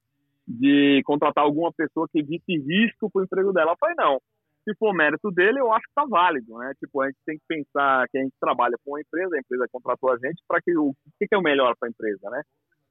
de 0.47 1.01
contratar 1.05 1.43
alguma 1.43 1.71
pessoa 1.73 2.07
que 2.11 2.19
evite 2.19 2.57
risco 2.57 3.09
pro 3.11 3.23
emprego 3.23 3.51
dela. 3.51 3.71
Eu 3.71 3.77
falei, 3.79 3.95
não. 3.97 4.19
Se 4.63 4.75
for 4.77 4.93
mérito 4.93 5.31
dele, 5.31 5.59
eu 5.59 5.71
acho 5.71 5.87
que 5.87 5.93
tá 5.95 6.05
válido, 6.05 6.57
né? 6.57 6.73
Tipo, 6.77 7.01
a 7.01 7.07
gente 7.07 7.17
tem 7.25 7.37
que 7.37 7.43
pensar 7.47 8.05
que 8.09 8.17
a 8.17 8.21
gente 8.21 8.33
trabalha 8.39 8.75
com 8.83 8.91
uma 8.91 9.01
empresa, 9.01 9.35
a 9.35 9.39
empresa 9.39 9.65
contratou 9.71 10.11
a 10.11 10.17
gente 10.17 10.43
para 10.45 10.61
que 10.61 10.77
o, 10.77 10.93
que, 11.17 11.27
é 11.31 11.37
o 11.37 11.41
melhor 11.41 11.73
para 11.79 11.87
a 11.87 11.91
empresa, 11.91 12.29
né? 12.29 12.41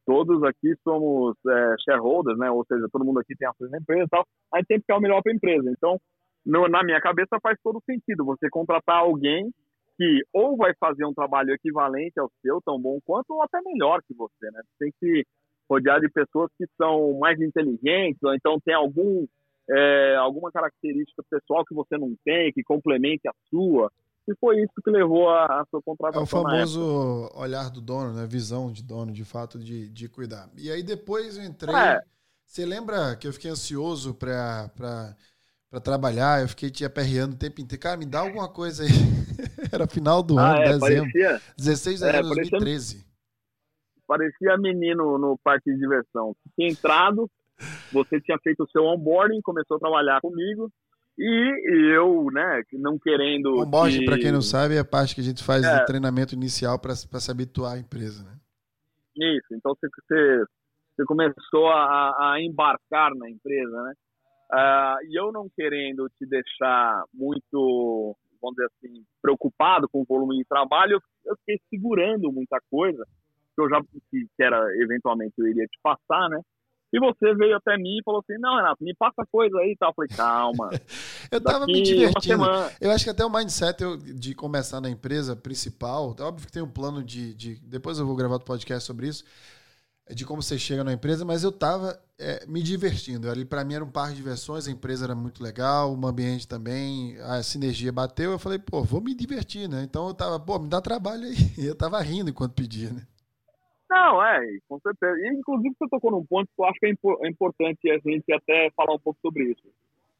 Todos 0.06 0.42
aqui 0.42 0.74
somos 0.82 1.36
é, 1.46 1.74
shareholders, 1.84 2.38
né? 2.38 2.50
Ou 2.50 2.64
seja, 2.64 2.88
todo 2.90 3.04
mundo 3.04 3.20
aqui 3.20 3.36
tem 3.36 3.46
ações 3.46 3.70
na 3.70 3.78
empresa 3.78 4.04
e 4.04 4.08
tal. 4.08 4.24
Gente 4.54 4.66
tem 4.68 4.76
que 4.78 4.82
ficar 4.82 4.96
o 4.96 5.00
melhor 5.00 5.22
para 5.22 5.32
a 5.32 5.34
empresa. 5.34 5.70
Então, 5.70 5.98
no, 6.46 6.68
na 6.68 6.84
minha 6.84 7.00
cabeça 7.00 7.40
faz 7.42 7.58
todo 7.62 7.82
sentido 7.84 8.24
você 8.24 8.48
contratar 8.48 8.98
alguém 8.98 9.52
que 9.96 10.22
ou 10.32 10.56
vai 10.56 10.72
fazer 10.78 11.04
um 11.04 11.14
trabalho 11.14 11.52
equivalente 11.52 12.20
ao 12.20 12.30
seu, 12.40 12.60
tão 12.64 12.80
bom 12.80 12.98
quanto, 13.04 13.30
ou 13.30 13.42
até 13.42 13.60
melhor 13.62 14.00
que 14.06 14.14
você, 14.14 14.50
né? 14.52 14.60
Você 14.62 14.84
tem 14.84 14.92
que 15.00 15.26
rodear 15.68 16.00
de 16.00 16.08
pessoas 16.08 16.50
que 16.56 16.66
são 16.76 17.18
mais 17.18 17.40
inteligentes, 17.40 18.22
ou 18.22 18.34
então 18.34 18.60
tem 18.60 18.74
algum, 18.74 19.26
é, 19.68 20.16
alguma 20.16 20.52
característica 20.52 21.22
pessoal 21.28 21.64
que 21.64 21.74
você 21.74 21.98
não 21.98 22.14
tem, 22.24 22.52
que 22.52 22.62
complemente 22.62 23.26
a 23.26 23.32
sua. 23.50 23.90
E 24.28 24.34
foi 24.36 24.60
isso 24.60 24.74
que 24.84 24.90
levou 24.90 25.30
a, 25.30 25.62
a 25.62 25.64
sua 25.70 25.80
contratação. 25.82 26.20
É 26.20 26.24
o 26.24 26.26
famoso 26.26 27.30
olhar 27.34 27.70
do 27.70 27.80
dono, 27.80 28.12
né? 28.12 28.26
Visão 28.26 28.70
de 28.70 28.82
dono, 28.82 29.12
de 29.12 29.24
fato, 29.24 29.58
de, 29.58 29.88
de 29.88 30.08
cuidar. 30.08 30.48
E 30.56 30.70
aí 30.70 30.82
depois 30.82 31.38
eu 31.38 31.44
entrei. 31.44 31.74
É. 31.74 32.00
Você 32.44 32.66
lembra 32.66 33.16
que 33.16 33.26
eu 33.26 33.32
fiquei 33.32 33.50
ansioso 33.50 34.14
para 34.14 35.16
para 35.76 35.80
trabalhar, 35.80 36.40
eu 36.40 36.48
fiquei 36.48 36.70
te 36.70 36.86
aperreando 36.86 37.34
o 37.34 37.38
tempo 37.38 37.60
inteiro. 37.60 37.82
Cara, 37.82 37.98
me 37.98 38.06
dá 38.06 38.20
alguma 38.20 38.48
coisa 38.48 38.82
aí. 38.82 38.88
Era 39.70 39.86
final 39.86 40.22
do 40.22 40.38
ah, 40.38 40.52
ano, 40.52 40.62
é, 40.62 40.64
dezembro. 40.72 41.12
Parecia, 41.12 41.40
16 41.58 41.98
de 41.98 42.04
é, 42.04 42.12
dezembro 42.12 42.30
de 42.30 42.50
2013. 42.50 43.06
Parecia 44.06 44.56
menino 44.56 45.18
no 45.18 45.36
parque 45.44 45.70
de 45.70 45.78
diversão. 45.78 46.34
Tinha 46.54 46.70
entrado, 46.70 47.30
você 47.92 48.18
tinha 48.22 48.38
feito 48.38 48.62
o 48.62 48.70
seu 48.70 48.84
onboarding, 48.84 49.42
começou 49.42 49.76
a 49.76 49.80
trabalhar 49.80 50.20
comigo. 50.22 50.72
E 51.18 51.94
eu, 51.94 52.26
né, 52.32 52.62
não 52.72 52.98
querendo. 52.98 53.60
Onboarding, 53.60 54.06
para 54.06 54.18
quem 54.18 54.32
não 54.32 54.42
sabe, 54.42 54.76
é 54.76 54.78
a 54.78 54.84
parte 54.84 55.14
que 55.14 55.20
a 55.20 55.24
gente 55.24 55.44
faz 55.44 55.62
é. 55.62 55.78
do 55.78 55.84
treinamento 55.84 56.34
inicial 56.34 56.78
para 56.78 56.94
se 56.94 57.30
habituar 57.30 57.74
à 57.74 57.78
empresa, 57.78 58.22
né? 58.22 58.32
Isso, 59.14 59.54
então 59.54 59.74
você, 59.74 59.88
você, 59.88 60.44
você 60.94 61.04
começou 61.04 61.68
a, 61.68 62.32
a 62.32 62.40
embarcar 62.40 63.14
na 63.14 63.28
empresa, 63.28 63.82
né? 63.82 63.92
Uh, 64.52 65.02
e 65.08 65.18
eu 65.18 65.32
não 65.32 65.48
querendo 65.56 66.08
te 66.18 66.24
deixar 66.26 67.04
muito, 67.12 68.16
vamos 68.40 68.56
dizer 68.56 68.66
assim, 68.66 69.04
preocupado 69.20 69.88
com 69.88 70.02
o 70.02 70.04
volume 70.04 70.36
de 70.36 70.44
trabalho, 70.44 71.02
eu 71.24 71.36
fiquei 71.38 71.60
segurando 71.68 72.30
muita 72.30 72.60
coisa 72.70 73.04
que 73.54 73.62
eu 73.62 73.68
já 73.68 73.80
que, 73.82 74.26
que 74.36 74.42
era 74.42 74.62
eventualmente 74.82 75.34
eu 75.38 75.48
iria 75.48 75.66
te 75.66 75.78
passar, 75.82 76.28
né? 76.28 76.40
E 76.92 77.00
você 77.00 77.34
veio 77.34 77.56
até 77.56 77.76
mim 77.76 77.98
e 77.98 78.02
falou 78.04 78.20
assim: 78.20 78.38
Não, 78.38 78.56
Renato, 78.56 78.84
me 78.84 78.94
passa 78.94 79.26
coisa 79.30 79.58
aí 79.58 79.72
e 79.72 79.76
tal. 79.76 79.90
Eu 79.90 79.94
falei: 79.94 80.10
Calma. 80.16 80.70
eu 81.32 81.40
tava 81.42 81.66
me 81.66 81.82
divertindo. 81.82 82.44
Eu 82.80 82.90
acho 82.92 83.04
que 83.04 83.10
até 83.10 83.24
o 83.24 83.32
mindset 83.32 83.82
eu, 83.82 83.96
de 83.96 84.34
começar 84.34 84.80
na 84.80 84.88
empresa 84.88 85.34
principal, 85.34 86.14
óbvio 86.20 86.46
que 86.46 86.52
tem 86.52 86.62
um 86.62 86.70
plano 86.70 87.02
de, 87.02 87.34
de. 87.34 87.56
Depois 87.56 87.98
eu 87.98 88.06
vou 88.06 88.14
gravar 88.14 88.34
outro 88.34 88.46
podcast 88.46 88.86
sobre 88.86 89.08
isso 89.08 89.24
de 90.14 90.24
como 90.24 90.42
você 90.42 90.58
chega 90.58 90.84
na 90.84 90.92
empresa, 90.92 91.24
mas 91.24 91.42
eu 91.42 91.50
estava 91.50 91.98
é, 92.18 92.46
me 92.46 92.62
divertindo. 92.62 93.28
Ali 93.28 93.44
para 93.44 93.64
mim 93.64 93.74
era 93.74 93.84
um 93.84 93.90
par 93.90 94.10
de 94.10 94.16
diversões, 94.16 94.68
a 94.68 94.70
empresa 94.70 95.04
era 95.04 95.14
muito 95.14 95.42
legal, 95.42 95.92
o 95.92 96.06
ambiente 96.06 96.46
também, 96.46 97.16
a 97.20 97.42
sinergia 97.42 97.92
bateu. 97.92 98.30
Eu 98.30 98.38
falei, 98.38 98.58
pô, 98.58 98.82
vou 98.82 99.00
me 99.00 99.14
divertir, 99.14 99.68
né? 99.68 99.82
Então 99.82 100.06
eu 100.08 100.14
tava, 100.14 100.38
pô, 100.38 100.58
me 100.58 100.68
dá 100.68 100.80
trabalho 100.80 101.24
aí. 101.24 101.34
Eu 101.58 101.76
tava 101.76 102.00
rindo 102.00 102.30
enquanto 102.30 102.54
pedia, 102.54 102.90
né? 102.90 103.02
Não, 103.90 104.22
é, 104.22 104.40
com 104.68 104.78
certeza. 104.80 105.16
E, 105.18 105.28
inclusive 105.38 105.74
você 105.78 105.88
tocou 105.88 106.10
num 106.10 106.24
ponto 106.24 106.46
que 106.46 106.60
eu 106.60 106.64
acho 106.66 106.78
que 106.78 106.86
é, 106.86 106.90
é 106.90 107.28
importante 107.28 107.90
a 107.90 107.98
gente 107.98 108.32
até 108.32 108.70
falar 108.76 108.94
um 108.94 108.98
pouco 108.98 109.18
sobre 109.22 109.44
isso. 109.44 109.62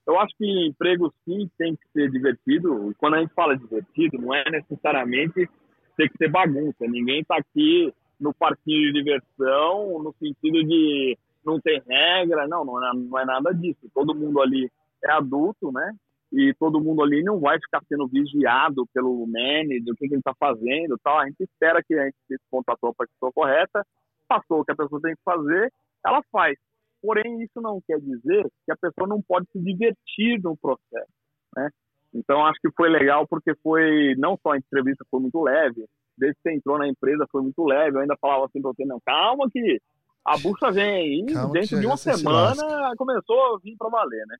Eu 0.07 0.18
acho 0.20 0.35
que 0.37 0.66
emprego 0.68 1.12
sim 1.25 1.51
tem 1.59 1.75
que 1.75 1.88
ser 1.92 2.11
divertido. 2.11 2.90
E 2.90 2.94
quando 2.94 3.14
a 3.14 3.20
gente 3.20 3.35
fala 3.35 3.57
divertido, 3.57 4.18
não 4.18 4.35
é 4.35 4.49
necessariamente 4.51 5.49
ter 5.96 6.09
que 6.09 6.16
ser 6.16 6.31
bagunça. 6.31 6.87
Ninguém 6.87 7.20
está 7.20 7.37
aqui 7.37 7.92
no 8.18 8.33
parquinho 8.35 8.92
de 8.92 9.02
diversão, 9.02 10.02
no 10.02 10.14
sentido 10.18 10.64
de 10.64 11.18
não 11.44 11.61
ter 11.61 11.83
regra, 11.87 12.46
não, 12.48 12.64
não 12.64 12.85
é, 12.85 12.92
não 12.94 13.18
é 13.18 13.24
nada 13.24 13.52
disso. 13.52 13.90
Todo 13.94 14.14
mundo 14.14 14.40
ali 14.40 14.70
é 15.05 15.12
adulto, 15.12 15.70
né? 15.70 15.94
E 16.33 16.52
todo 16.59 16.81
mundo 16.81 17.02
ali 17.02 17.22
não 17.22 17.38
vai 17.38 17.59
ficar 17.61 17.83
sendo 17.88 18.09
vigiado 18.09 18.87
pelo 18.92 19.26
manager, 19.26 19.92
o 19.92 19.96
que, 19.96 20.09
que 20.09 20.14
ele 20.14 20.18
está 20.20 20.35
fazendo 20.35 20.98
tal. 21.02 21.18
A 21.18 21.26
gente 21.26 21.42
espera 21.42 21.83
que 21.83 21.94
a 21.94 22.05
gente 22.05 22.40
contratou 22.50 22.90
a 22.90 23.07
pessoa 23.07 23.33
correta, 23.33 23.87
passou 24.26 24.61
o 24.61 24.64
que 24.64 24.72
a 24.72 24.76
pessoa 24.76 25.00
tem 25.00 25.14
que 25.14 25.22
fazer, 25.24 25.72
ela 26.05 26.20
faz. 26.33 26.59
Porém, 27.00 27.42
isso 27.42 27.61
não 27.61 27.81
quer 27.87 28.00
dizer 28.00 28.44
que 28.64 28.72
a 28.72 28.76
pessoa 28.76 29.07
não 29.07 29.22
pode 29.22 29.46
se 29.52 29.61
divertir 29.61 30.42
no 30.42 30.57
processo, 30.57 31.12
né? 31.57 31.70
Então, 32.12 32.44
acho 32.46 32.59
que 32.61 32.70
foi 32.72 32.88
legal 32.88 33.26
porque 33.29 33.55
foi, 33.62 34.14
não 34.16 34.38
só 34.42 34.52
a 34.52 34.59
entrevista 34.59 35.05
foi 35.11 35.20
muito 35.20 35.40
leve, 35.42 35.85
desde 36.16 36.37
que 36.37 36.42
você 36.42 36.55
entrou 36.55 36.79
na 36.79 36.88
empresa 36.88 37.26
foi 37.31 37.42
muito 37.42 37.64
leve. 37.64 37.96
Eu 37.96 38.00
ainda 38.00 38.16
falava 38.20 38.46
assim 38.46 38.61
pra 38.61 38.70
você, 38.70 38.85
não, 38.85 39.00
calma 39.05 39.48
que 39.50 39.81
a 40.24 40.37
bucha 40.38 40.70
vem. 40.70 41.26
E 41.29 41.33
calma 41.33 41.52
dentro 41.52 41.81
de 41.81 41.87
uma 41.87 41.96
semana 41.96 42.94
começou 42.96 43.55
a 43.55 43.59
vir 43.59 43.76
pra 43.76 43.88
valer, 43.88 44.26
né? 44.26 44.37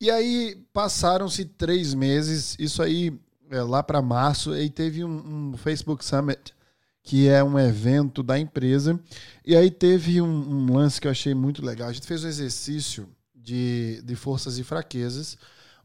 E 0.00 0.10
aí 0.10 0.56
passaram-se 0.72 1.44
três 1.44 1.92
meses, 1.92 2.56
isso 2.58 2.82
aí 2.82 3.12
é, 3.50 3.60
lá 3.62 3.82
para 3.82 4.00
março, 4.00 4.56
e 4.56 4.70
teve 4.70 5.04
um, 5.04 5.50
um, 5.52 5.56
Facebook 5.58 6.02
Summit, 6.02 6.54
que 7.02 7.28
é 7.28 7.44
um 7.44 7.58
evento 7.58 8.22
da 8.22 8.38
empresa. 8.38 8.98
E 9.44 9.54
aí 9.54 9.70
teve 9.70 10.22
um, 10.22 10.26
um 10.26 10.74
lance 10.74 10.98
que 10.98 11.06
eu 11.06 11.10
achei 11.10 11.34
muito 11.34 11.64
legal. 11.64 11.88
A 11.88 11.92
gente 11.92 12.06
fez 12.06 12.24
um 12.24 12.28
exercício 12.28 13.08
de, 13.34 14.00
de 14.02 14.16
forças 14.16 14.58
e 14.58 14.64
fraquezas 14.64 15.36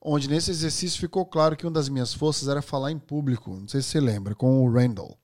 onde 0.06 0.30
nesse 0.30 0.52
exercício 0.52 1.00
ficou 1.00 1.26
claro 1.26 1.58
que 1.58 1.66
uma 1.66 1.72
das 1.72 1.90
minhas 1.90 2.14
forças 2.14 2.48
era 2.48 2.62
falar 2.62 2.92
em 2.92 3.00
público. 3.00 3.58
Não 3.60 3.68
sei 3.68 3.82
se 3.82 3.90
você 3.90 4.00
lembra, 4.00 4.36
com 4.36 4.64
o 4.64 4.72
Randall. 4.72 5.18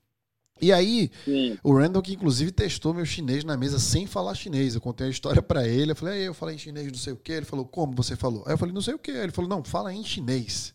E 0.59 0.73
aí, 0.73 1.11
Sim. 1.23 1.57
o 1.63 1.75
Randall 1.75 2.01
que 2.01 2.13
inclusive 2.13 2.51
testou 2.51 2.93
meu 2.93 3.05
chinês 3.05 3.43
na 3.43 3.55
mesa 3.55 3.79
sem 3.79 4.07
falar 4.07 4.33
chinês. 4.33 4.73
Eu 4.73 4.81
contei 4.81 5.07
a 5.07 5.09
história 5.09 5.41
para 5.41 5.67
ele. 5.67 5.91
Eu 5.91 5.95
falei, 5.95 6.27
eu 6.27 6.33
falei 6.33 6.55
em 6.55 6.59
chinês, 6.59 6.87
não 6.87 6.97
sei 6.97 7.13
o 7.13 7.17
quê. 7.17 7.33
Ele 7.33 7.45
falou, 7.45 7.65
como 7.65 7.95
você 7.95 8.15
falou? 8.15 8.43
Aí 8.45 8.53
eu 8.53 8.57
falei, 8.57 8.73
não 8.73 8.81
sei 8.81 8.95
o 8.95 8.99
quê. 8.99 9.11
Ele 9.11 9.31
falou, 9.31 9.49
não, 9.49 9.63
fala 9.63 9.93
em 9.93 10.03
chinês. 10.03 10.73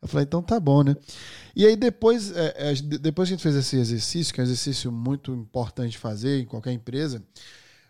Eu 0.00 0.08
falei, 0.08 0.24
então 0.24 0.42
tá 0.42 0.58
bom, 0.58 0.82
né? 0.82 0.96
E 1.54 1.66
aí 1.66 1.76
depois, 1.76 2.30
é, 2.32 2.54
é, 2.56 2.74
depois 2.74 3.28
que 3.28 3.34
a 3.34 3.36
gente 3.36 3.42
fez 3.42 3.54
esse 3.56 3.76
exercício, 3.76 4.32
que 4.34 4.40
é 4.40 4.42
um 4.42 4.46
exercício 4.46 4.90
muito 4.90 5.32
importante 5.32 5.96
fazer 5.96 6.40
em 6.40 6.46
qualquer 6.46 6.72
empresa, 6.72 7.22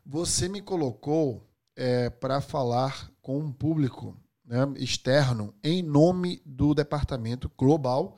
você 0.04 0.48
me 0.48 0.60
colocou 0.60 1.44
é, 1.76 2.10
para 2.10 2.40
falar 2.40 3.10
com 3.20 3.38
um 3.38 3.52
público 3.52 4.16
né, 4.44 4.58
externo 4.76 5.54
em 5.62 5.82
nome 5.82 6.42
do 6.44 6.74
departamento 6.74 7.50
global, 7.56 8.16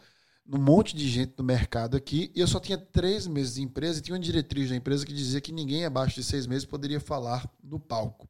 um 0.49 0.59
monte 0.59 0.95
de 0.97 1.09
gente 1.09 1.35
no 1.37 1.45
mercado 1.45 1.97
aqui, 1.97 2.31
e 2.35 2.41
eu 2.41 2.47
só 2.47 2.61
tinha 2.61 2.79
três 2.79 3.27
meses 3.27 3.55
de 3.55 3.63
empresa 3.63 3.99
e 3.99 4.03
tinha 4.03 4.15
uma 4.15 4.23
diretriz 4.23 4.71
da 4.71 4.77
empresa 4.77 5.05
que 5.05 5.13
dizia 5.13 5.41
que 5.41 5.53
ninguém 5.53 5.85
abaixo 5.85 6.15
de 6.17 6.25
seis 6.25 6.47
meses 6.47 6.65
poderia 6.65 7.01
falar 7.01 7.49
no 7.63 7.81
palco. 7.81 8.29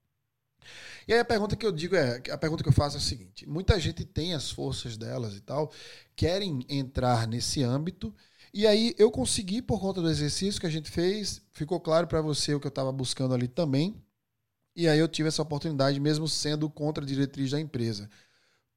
E 1.07 1.13
aí 1.13 1.21
a 1.21 1.25
pergunta 1.25 1.55
que 1.55 1.65
eu 1.65 1.71
digo 1.73 1.95
é, 1.95 2.21
a 2.31 2.39
pergunta 2.39 2.63
que 2.63 2.69
eu 2.69 2.73
faço 2.73 2.97
é 2.97 2.99
a 2.99 3.03
seguinte: 3.03 3.47
muita 3.49 3.79
gente 3.79 4.05
tem 4.05 4.35
as 4.35 4.51
forças 4.51 4.97
delas 4.97 5.37
e 5.37 5.41
tal, 5.41 5.73
querem 6.17 6.65
entrar 6.69 7.27
nesse 7.27 7.63
âmbito. 7.63 8.15
E 8.53 8.67
aí 8.67 8.95
eu 8.99 9.11
consegui 9.11 9.61
por 9.61 9.81
conta 9.81 10.01
do 10.01 10.09
exercício 10.09 10.61
que 10.61 10.67
a 10.67 10.71
gente 10.71 10.91
fez, 10.91 11.43
ficou 11.53 11.79
claro 11.79 12.07
para 12.07 12.23
você 12.23 12.55
o 12.55 12.61
que 12.61 12.67
eu 12.67 12.71
estava 12.71 12.91
buscando 12.91 13.35
ali 13.35 13.47
também. 13.49 14.03
E 14.77 14.87
aí 14.87 14.99
eu 14.99 15.09
tive 15.09 15.29
essa 15.29 15.41
oportunidade 15.41 15.99
mesmo 15.99 16.29
sendo 16.29 16.69
contra 16.69 17.03
a 17.03 17.07
diretriz 17.07 17.51
da 17.51 17.59
empresa. 17.59 18.11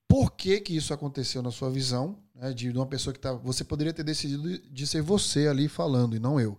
Por 0.08 0.32
que, 0.32 0.62
que 0.62 0.76
isso 0.76 0.94
aconteceu 0.94 1.44
na 1.44 1.52
sua 1.52 1.70
visão? 1.70 2.18
Né, 2.34 2.54
de 2.54 2.70
uma 2.72 2.88
pessoa 2.88 3.14
que 3.14 3.20
tá, 3.20 3.34
você 3.34 3.66
poderia 3.66 3.94
ter 3.94 4.04
decidido 4.04 4.58
de 4.72 4.88
ser 4.88 5.02
você 5.02 5.48
ali 5.48 5.68
falando 5.68 6.16
e 6.16 6.20
não 6.20 6.40
eu. 6.40 6.58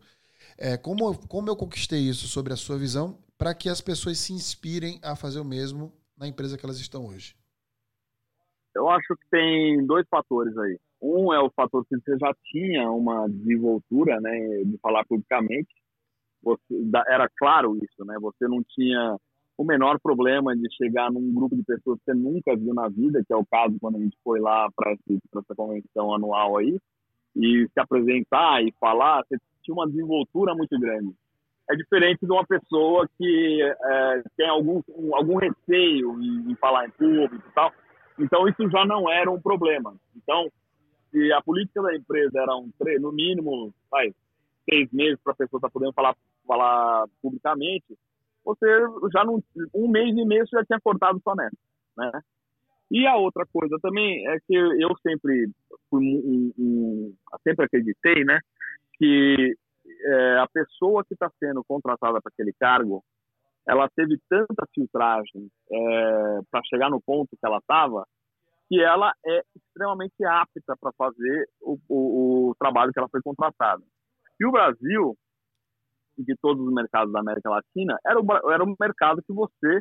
É, 0.59 0.77
como, 0.77 1.17
como 1.27 1.49
eu 1.49 1.57
conquistei 1.57 2.01
isso 2.01 2.29
sobre 2.29 2.53
a 2.53 2.57
sua 2.57 2.77
visão 2.77 3.19
para 3.39 3.55
que 3.55 3.71
as 3.71 3.81
pessoas 3.81 4.19
se 4.19 4.35
inspirem 4.35 5.01
a 5.03 5.17
fazer 5.17 5.41
o 5.41 5.45
mesmo 5.45 5.91
na 6.19 6.29
empresa 6.29 6.59
que 6.59 6.65
elas 6.67 6.79
estão 6.79 7.07
hoje? 7.07 7.35
Eu 8.77 8.89
acho 8.91 9.17
que 9.17 9.31
tem 9.31 9.85
dois 9.87 10.07
fatores 10.09 10.57
aí. 10.59 10.79
Um 11.01 11.33
é 11.33 11.41
o 11.41 11.51
fator 11.51 11.85
que 11.87 11.97
você 11.97 12.19
já 12.19 12.33
tinha 12.53 12.91
uma 12.91 13.27
desenvoltura, 13.27 14.21
né, 14.21 14.65
de 14.65 14.77
falar 14.79 15.05
publicamente. 15.07 15.75
Você, 16.43 16.63
era 17.09 17.29
claro 17.39 17.77
isso, 17.77 18.05
né? 18.05 18.17
Você 18.21 18.47
não 18.47 18.63
tinha 18.63 19.19
o 19.61 19.65
menor 19.65 20.01
problema 20.01 20.57
de 20.57 20.67
chegar 20.75 21.13
num 21.13 21.35
grupo 21.35 21.55
de 21.55 21.63
pessoas 21.63 21.99
que 21.99 22.07
você 22.07 22.15
nunca 22.15 22.57
viu 22.57 22.73
na 22.73 22.89
vida, 22.89 23.23
que 23.27 23.33
é 23.33 23.37
o 23.37 23.45
caso 23.45 23.77
quando 23.79 23.97
a 23.97 24.01
gente 24.01 24.17
foi 24.25 24.41
lá 24.41 24.69
para 24.75 24.93
essa 24.93 25.55
convenção 25.55 26.15
anual 26.15 26.57
aí, 26.57 26.79
e 27.37 27.69
se 27.73 27.79
apresentar 27.79 28.63
e 28.63 28.73
falar, 28.81 29.23
você 29.23 29.37
tinha 29.63 29.75
uma 29.75 29.87
desenvoltura 29.87 30.55
muito 30.55 30.79
grande 30.79 31.15
é 31.71 31.77
diferente 31.77 32.27
de 32.27 32.33
uma 32.33 32.45
pessoa 32.45 33.09
que 33.17 33.63
é, 33.63 34.23
tem 34.37 34.49
algum, 34.49 34.83
algum 35.15 35.37
receio 35.37 36.21
em, 36.21 36.51
em, 36.51 36.55
falar 36.57 36.87
em 36.87 36.91
público 36.91 37.37
e 37.49 37.55
tal. 37.55 37.73
Então, 38.19 38.49
isso 38.49 38.69
já 38.71 38.85
não 38.85 39.09
era 39.09 39.31
um 39.31 39.41
problema. 39.41 39.95
Então, 40.17 40.49
se 41.11 41.33
a 41.33 41.41
política 41.41 41.81
da 41.81 41.95
empresa 41.95 42.41
era 42.41 42.57
um, 42.57 42.73
no 43.01 43.13
mínimo, 43.13 43.73
vai, 43.89 44.13
seis 44.69 44.91
meses 44.93 45.21
para 45.23 45.33
a 45.33 45.37
pessoa 45.37 45.59
estar 45.59 45.69
tá 45.69 45.73
podendo 45.73 45.93
falar, 45.93 46.17
falar 46.45 47.07
publicamente, 47.23 47.97
você 48.55 49.11
já 49.13 49.25
não, 49.25 49.43
um 49.75 49.89
mês 49.89 50.17
e 50.17 50.25
meio 50.25 50.47
você 50.47 50.57
já 50.57 50.65
tinha 50.65 50.81
cortado 50.81 51.21
sua 51.23 51.35
neta, 51.35 51.57
né? 51.97 52.11
E 52.91 53.07
a 53.07 53.17
outra 53.17 53.47
coisa 53.53 53.79
também 53.81 54.27
é 54.27 54.39
que 54.41 54.55
eu 54.55 54.91
sempre 55.01 55.49
fui 55.89 56.03
um, 56.03 56.53
um, 56.59 57.15
sempre 57.47 57.65
acreditei, 57.65 58.25
né, 58.25 58.41
que 58.95 59.57
é, 60.05 60.39
a 60.39 60.49
pessoa 60.53 61.05
que 61.05 61.15
está 61.15 61.31
sendo 61.39 61.63
contratada 61.65 62.21
para 62.21 62.33
aquele 62.33 62.53
cargo, 62.59 63.05
ela 63.67 63.89
teve 63.95 64.19
tanta 64.29 64.67
filtragem 64.75 65.49
é, 65.71 66.41
para 66.51 66.63
chegar 66.65 66.91
no 66.91 67.01
ponto 67.01 67.31
que 67.31 67.47
ela 67.47 67.59
estava, 67.59 68.05
que 68.69 68.81
ela 68.81 69.13
é 69.25 69.43
extremamente 69.55 70.25
apta 70.25 70.77
para 70.81 70.93
fazer 70.99 71.49
o, 71.61 71.79
o, 71.89 72.51
o, 72.51 72.55
trabalho 72.57 72.93
que 72.93 72.99
ela 72.99 73.09
foi 73.09 73.21
contratada. 73.23 73.83
E 74.41 74.47
o 74.47 74.53
Brasil, 74.53 75.17
de 76.25 76.35
todos 76.41 76.65
os 76.65 76.73
mercados 76.73 77.13
da 77.13 77.21
América 77.21 77.51
Latina, 77.51 77.99
era 78.07 78.21
o, 78.21 78.51
era 78.51 78.65
o 78.65 78.75
mercado 78.79 79.23
que 79.23 79.33
você 79.33 79.81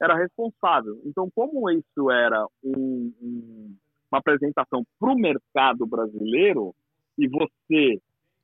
era 0.00 0.16
responsável. 0.16 1.00
Então, 1.04 1.28
como 1.34 1.70
isso 1.70 2.10
era 2.10 2.44
um, 2.62 3.12
um, 3.22 3.76
uma 4.10 4.18
apresentação 4.18 4.84
para 4.98 5.12
o 5.12 5.16
mercado 5.16 5.86
brasileiro, 5.86 6.74
e 7.18 7.28
você 7.28 8.00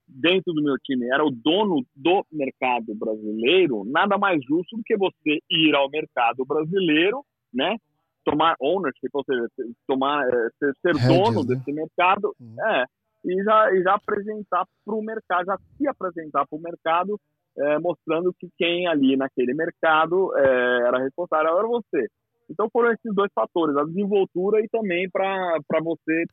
dentro 0.09 0.55
do 0.55 0.63
meu 0.63 0.77
time 0.79 1.07
era 1.13 1.25
o 1.25 1.31
dono 1.31 1.85
do 1.95 2.25
mercado 2.33 2.95
brasileiro, 2.95 3.85
nada 3.85 4.17
mais 4.17 4.43
justo 4.43 4.77
do 4.77 4.83
que 4.83 4.97
você 4.97 5.39
ir 5.51 5.75
ao 5.75 5.91
mercado 5.91 6.45
brasileiro, 6.47 7.23
né? 7.53 7.77
Tomar 8.25 8.57
ownership, 8.61 9.11
ou 9.13 9.25
seja, 9.25 9.47
tomar, 9.87 10.27
é, 10.27 10.49
ser, 10.59 10.75
ser 10.81 11.07
dono 11.07 11.45
né? 11.45 11.55
desse 11.55 11.73
mercado, 11.73 12.35
uhum. 12.41 12.65
é, 12.65 12.85
e 13.25 13.43
já, 13.43 13.73
e 13.75 13.83
já 13.83 13.95
apresentar 13.95 14.65
para 14.85 14.95
o 14.95 15.03
mercado, 15.03 15.47
já 15.47 15.59
se 15.77 15.89
apresentar 15.89 16.47
para 16.47 16.59
o 16.59 16.63
mercado, 16.63 17.21
é, 17.57 17.79
mostrando 17.79 18.33
que 18.39 18.49
quem 18.57 18.87
ali 18.87 19.17
naquele 19.17 19.55
mercado 19.55 20.37
é, 20.37 20.87
era 20.87 20.99
responsável 20.99 21.59
era 21.59 21.67
você. 21.67 22.09
Então 22.51 22.69
foram 22.73 22.93
esses 22.93 23.15
dois 23.15 23.31
fatores, 23.35 23.77
a 23.77 23.85
desenvoltura 23.85 24.61
e 24.61 24.69
também 24.69 25.09
para 25.11 25.59
você 25.83 26.25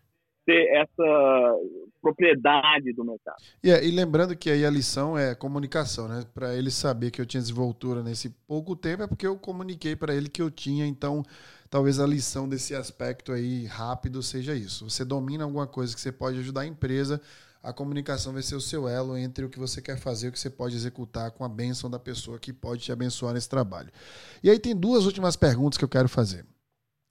ter 0.46 0.68
essa 0.76 1.60
propriedade 2.02 2.94
do 2.94 3.04
mercado. 3.04 3.38
Yeah, 3.66 3.84
e 3.84 3.92
lembrando 3.92 4.38
que 4.38 4.50
aí 4.50 4.64
a 4.64 4.70
lição 4.70 5.18
é 5.18 5.34
comunicação, 5.34 6.08
né? 6.08 6.24
Para 6.34 6.56
ele 6.56 6.70
saber 6.70 7.10
que 7.10 7.20
eu 7.20 7.26
tinha 7.26 7.42
desenvoltura 7.42 8.04
nesse 8.04 8.30
pouco 8.48 8.76
tempo 8.76 9.04
é 9.04 9.08
porque 9.08 9.26
eu 9.26 9.38
comuniquei 9.38 9.96
para 9.96 10.14
ele 10.14 10.30
que 10.30 10.42
eu 10.42 10.52
tinha, 10.52 10.86
então 10.86 11.24
talvez 11.70 12.00
a 12.00 12.08
lição 12.08 12.48
desse 12.48 12.76
aspecto 12.76 13.32
aí 13.32 13.66
rápido 13.66 14.22
seja 14.22 14.56
isso. 14.56 14.90
Você 14.90 15.04
domina 15.04 15.44
alguma 15.44 15.68
coisa 15.68 15.94
que 15.94 16.02
você 16.02 16.12
pode 16.12 16.40
ajudar 16.40 16.62
a 16.62 16.66
empresa, 16.66 17.22
a 17.62 17.74
comunicação 17.74 18.34
vai 18.34 18.44
ser 18.44 18.56
o 18.56 18.62
seu 18.62 18.88
elo 18.88 19.18
entre 19.18 19.44
o 19.44 19.50
que 19.50 19.58
você 19.58 19.82
quer 19.82 19.98
fazer 19.98 20.28
e 20.28 20.30
o 20.30 20.32
que 20.32 20.40
você 20.40 20.50
pode 20.50 20.76
executar 20.76 21.32
com 21.32 21.44
a 21.44 21.50
bênção 21.50 21.90
da 21.90 21.98
pessoa 21.98 22.38
que 22.38 22.54
pode 22.54 22.84
te 22.84 22.92
abençoar 22.92 23.34
nesse 23.34 23.50
trabalho. 23.50 23.92
E 24.44 24.50
aí 24.50 24.60
tem 24.60 24.76
duas 24.76 25.06
últimas 25.06 25.36
perguntas 25.36 25.78
que 25.78 25.84
eu 25.84 25.90
quero 25.90 26.08
fazer. 26.08 26.46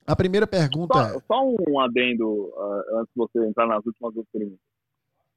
A 0.07 0.15
primeira 0.15 0.47
pergunta 0.47 0.95
só, 0.95 1.17
é... 1.17 1.21
Só 1.27 1.45
um 1.45 1.81
adendo 1.81 2.29
uh, 2.29 2.99
antes 2.99 3.13
de 3.13 3.17
você 3.17 3.45
entrar 3.47 3.67
nas 3.67 3.85
últimas 3.85 4.15
duas 4.15 4.27
perguntas. 4.33 4.61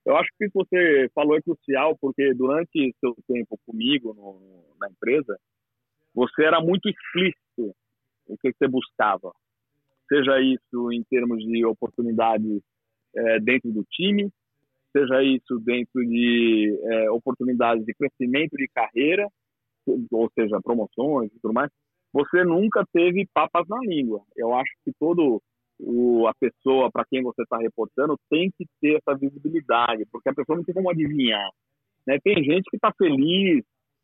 Eu 0.06 0.15
acho 0.15 0.30
que 0.38 0.45
o 0.45 0.49
que 0.49 0.53
você 0.53 1.10
falou 1.15 1.36
é 1.36 1.41
crucial, 1.41 1.97
porque 1.99 2.34
durante 2.34 2.95
seu 2.99 3.15
tempo 3.27 3.60
comigo 3.65 4.13
no, 4.13 4.39
na 4.80 4.89
empresa, 4.89 5.38
você 6.13 6.43
era 6.43 6.62
muito 6.62 6.88
explícito 6.88 7.75
o 8.27 8.37
que 8.37 8.51
você 8.53 8.67
buscava. 8.67 9.31
Seja 10.07 10.39
isso 10.39 10.91
em 10.91 11.03
termos 11.03 11.43
de 11.43 11.65
oportunidades 11.65 12.61
é, 13.15 13.39
dentro 13.39 13.71
do 13.71 13.83
time, 13.91 14.29
seja 14.91 15.21
isso 15.23 15.59
dentro 15.59 16.01
de 16.05 16.79
é, 16.83 17.11
oportunidades 17.11 17.85
de 17.85 17.93
crescimento 17.93 18.55
de 18.55 18.67
carreira, 18.69 19.27
ou 20.11 20.29
seja, 20.37 20.59
promoções 20.61 21.31
e 21.31 21.39
tudo 21.39 21.53
mais 21.53 21.71
você 22.13 22.43
nunca 22.43 22.83
teve 22.91 23.27
papas 23.33 23.67
na 23.67 23.77
língua. 23.79 24.21
Eu 24.35 24.53
acho 24.55 24.71
que 24.83 24.91
todo 24.99 25.41
o, 25.79 26.27
a 26.27 26.33
pessoa 26.33 26.89
para 26.91 27.05
quem 27.05 27.21
você 27.21 27.43
está 27.43 27.57
reportando 27.57 28.17
tem 28.29 28.51
que 28.57 28.65
ter 28.81 28.97
essa 28.97 29.17
visibilidade, 29.17 30.05
porque 30.11 30.29
a 30.29 30.33
pessoa 30.33 30.57
não 30.57 30.63
tem 30.63 30.73
como 30.73 30.89
adivinhar. 30.89 31.49
Né? 32.07 32.17
Tem 32.23 32.43
gente 32.43 32.69
que 32.69 32.77
está 32.77 32.91
feliz 32.97 33.63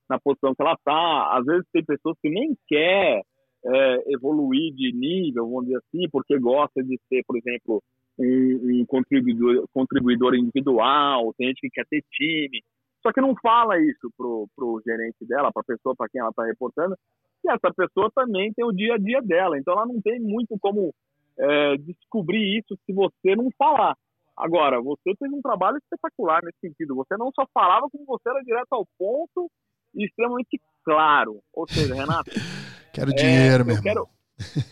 na 0.10 0.20
posição 0.20 0.54
que 0.54 0.62
ela 0.62 0.74
está, 0.74 1.38
às 1.38 1.46
vezes 1.46 1.66
tem 1.72 1.84
pessoas 1.84 2.18
que 2.22 2.30
nem 2.30 2.56
quer 2.68 3.22
é, 3.66 4.14
evoluir 4.14 4.74
de 4.74 4.92
nível, 4.92 5.48
vamos 5.48 5.66
dizer 5.66 5.78
assim, 5.78 6.10
porque 6.12 6.38
gosta 6.38 6.84
de 6.84 7.00
ser, 7.08 7.24
por 7.26 7.38
exemplo, 7.38 7.82
um, 8.20 8.82
um 8.82 8.86
contribuidor, 8.86 9.66
contribuidor 9.74 10.36
individual, 10.36 11.34
tem 11.38 11.48
gente 11.48 11.62
que 11.62 11.70
quer 11.70 11.86
ter 11.88 12.04
time, 12.12 12.62
só 13.02 13.12
que 13.12 13.22
não 13.22 13.36
fala 13.36 13.80
isso 13.80 14.10
pro, 14.18 14.48
pro 14.56 14.82
gerente 14.86 15.26
dela, 15.26 15.52
para 15.52 15.62
a 15.62 15.66
pessoa 15.66 15.96
para 15.96 16.08
quem 16.10 16.22
ela 16.22 16.30
está 16.30 16.46
reportando, 16.46 16.96
e 17.44 17.52
essa 17.52 17.74
pessoa 17.74 18.10
também 18.16 18.54
tem 18.54 18.66
o 18.66 18.72
dia 18.72 18.96
a 18.96 18.98
dia 18.98 19.22
dela. 19.22 19.58
Então 19.58 19.74
ela 19.74 19.86
não 19.86 20.02
tem 20.02 20.20
muito 20.20 20.58
como 20.60 20.94
é, 21.38 21.78
descobrir 21.78 22.60
isso 22.60 22.78
se 22.86 22.94
você 22.94 23.36
não 23.36 23.50
falar. 23.58 23.96
Agora, 24.36 24.82
você 24.82 25.14
fez 25.20 25.32
um 25.32 25.42
trabalho 25.42 25.78
espetacular 25.78 26.42
nesse 26.44 26.60
sentido. 26.60 26.96
Você 26.96 27.16
não 27.18 27.32
só 27.36 27.46
falava, 27.54 27.90
como 27.92 28.06
você 28.06 28.30
era 28.30 28.42
direto 28.42 28.72
ao 28.72 28.88
ponto 28.98 29.52
e 29.94 30.06
extremamente 30.06 30.60
claro. 30.84 31.40
Ou 31.54 31.68
seja, 31.68 31.94
Renato. 31.94 32.32
quero 32.94 33.12
é, 33.12 33.16
dinheiro, 33.16 33.66
meu 33.66 33.76
irmão. 33.76 33.84
Quero, 33.84 34.10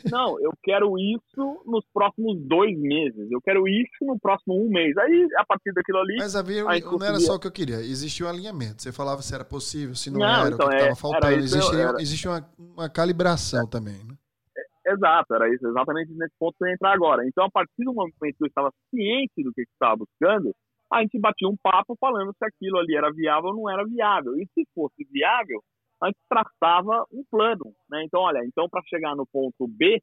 não, 0.09 0.39
eu 0.39 0.51
quero 0.63 0.97
isso 0.97 1.63
nos 1.65 1.85
próximos 1.93 2.39
dois 2.41 2.77
meses. 2.79 3.31
Eu 3.31 3.41
quero 3.41 3.67
isso 3.67 3.89
no 4.01 4.19
próximo 4.19 4.55
um 4.55 4.69
mês. 4.69 4.97
Aí, 4.97 5.27
a 5.37 5.45
partir 5.45 5.71
daquilo 5.73 5.99
ali. 5.99 6.15
Mas 6.17 6.35
havia, 6.35 6.63
não 6.63 6.81
conseguia... 6.81 7.07
era 7.07 7.19
só 7.19 7.35
o 7.35 7.39
que 7.39 7.47
eu 7.47 7.51
queria. 7.51 7.75
Existia 7.77 8.25
um 8.25 8.29
alinhamento. 8.29 8.81
Você 8.81 8.91
falava 8.91 9.21
se 9.21 9.33
era 9.33 9.45
possível, 9.45 9.95
se 9.95 10.09
não, 10.09 10.19
não 10.19 10.27
era, 10.27 10.55
então, 10.55 10.65
o 10.65 10.69
que 10.69 10.75
estava 10.75 10.91
é, 10.91 10.95
faltando. 10.95 11.35
Existia, 11.35 11.79
era... 11.79 12.01
existe 12.01 12.27
uma, 12.27 12.49
uma 12.57 12.89
calibração 12.89 13.65
é. 13.65 13.69
também, 13.69 14.03
né? 14.05 14.15
É, 14.57 14.93
exato, 14.93 15.33
era 15.35 15.53
isso, 15.53 15.67
exatamente 15.67 16.11
nesse 16.13 16.33
ponto 16.39 16.55
que 16.57 16.63
eu 16.63 16.67
ia 16.67 16.73
entrar 16.73 16.93
agora. 16.93 17.25
Então, 17.27 17.45
a 17.45 17.51
partir 17.51 17.83
do 17.83 17.93
momento 17.93 18.15
que 18.15 18.43
eu 18.43 18.47
estava 18.47 18.71
ciente 18.89 19.43
do 19.43 19.53
que 19.53 19.61
eu 19.61 19.65
estava 19.71 19.95
buscando, 19.95 20.53
a 20.91 21.01
gente 21.01 21.19
batia 21.19 21.47
um 21.47 21.55
papo 21.61 21.95
falando 21.99 22.33
se 22.37 22.45
aquilo 22.45 22.79
ali 22.79 22.95
era 22.95 23.11
viável 23.13 23.51
ou 23.51 23.55
não 23.55 23.69
era 23.69 23.85
viável. 23.85 24.35
E 24.35 24.45
se 24.53 24.67
fosse 24.75 25.07
viável, 25.09 25.63
a 26.01 26.07
gente 26.07 26.19
traçava 26.27 27.05
um 27.11 27.23
plano, 27.29 27.73
né? 27.89 28.03
Então, 28.03 28.21
olha, 28.21 28.39
então 28.45 28.67
para 28.69 28.81
chegar 28.87 29.15
no 29.15 29.25
ponto 29.25 29.67
B, 29.67 30.01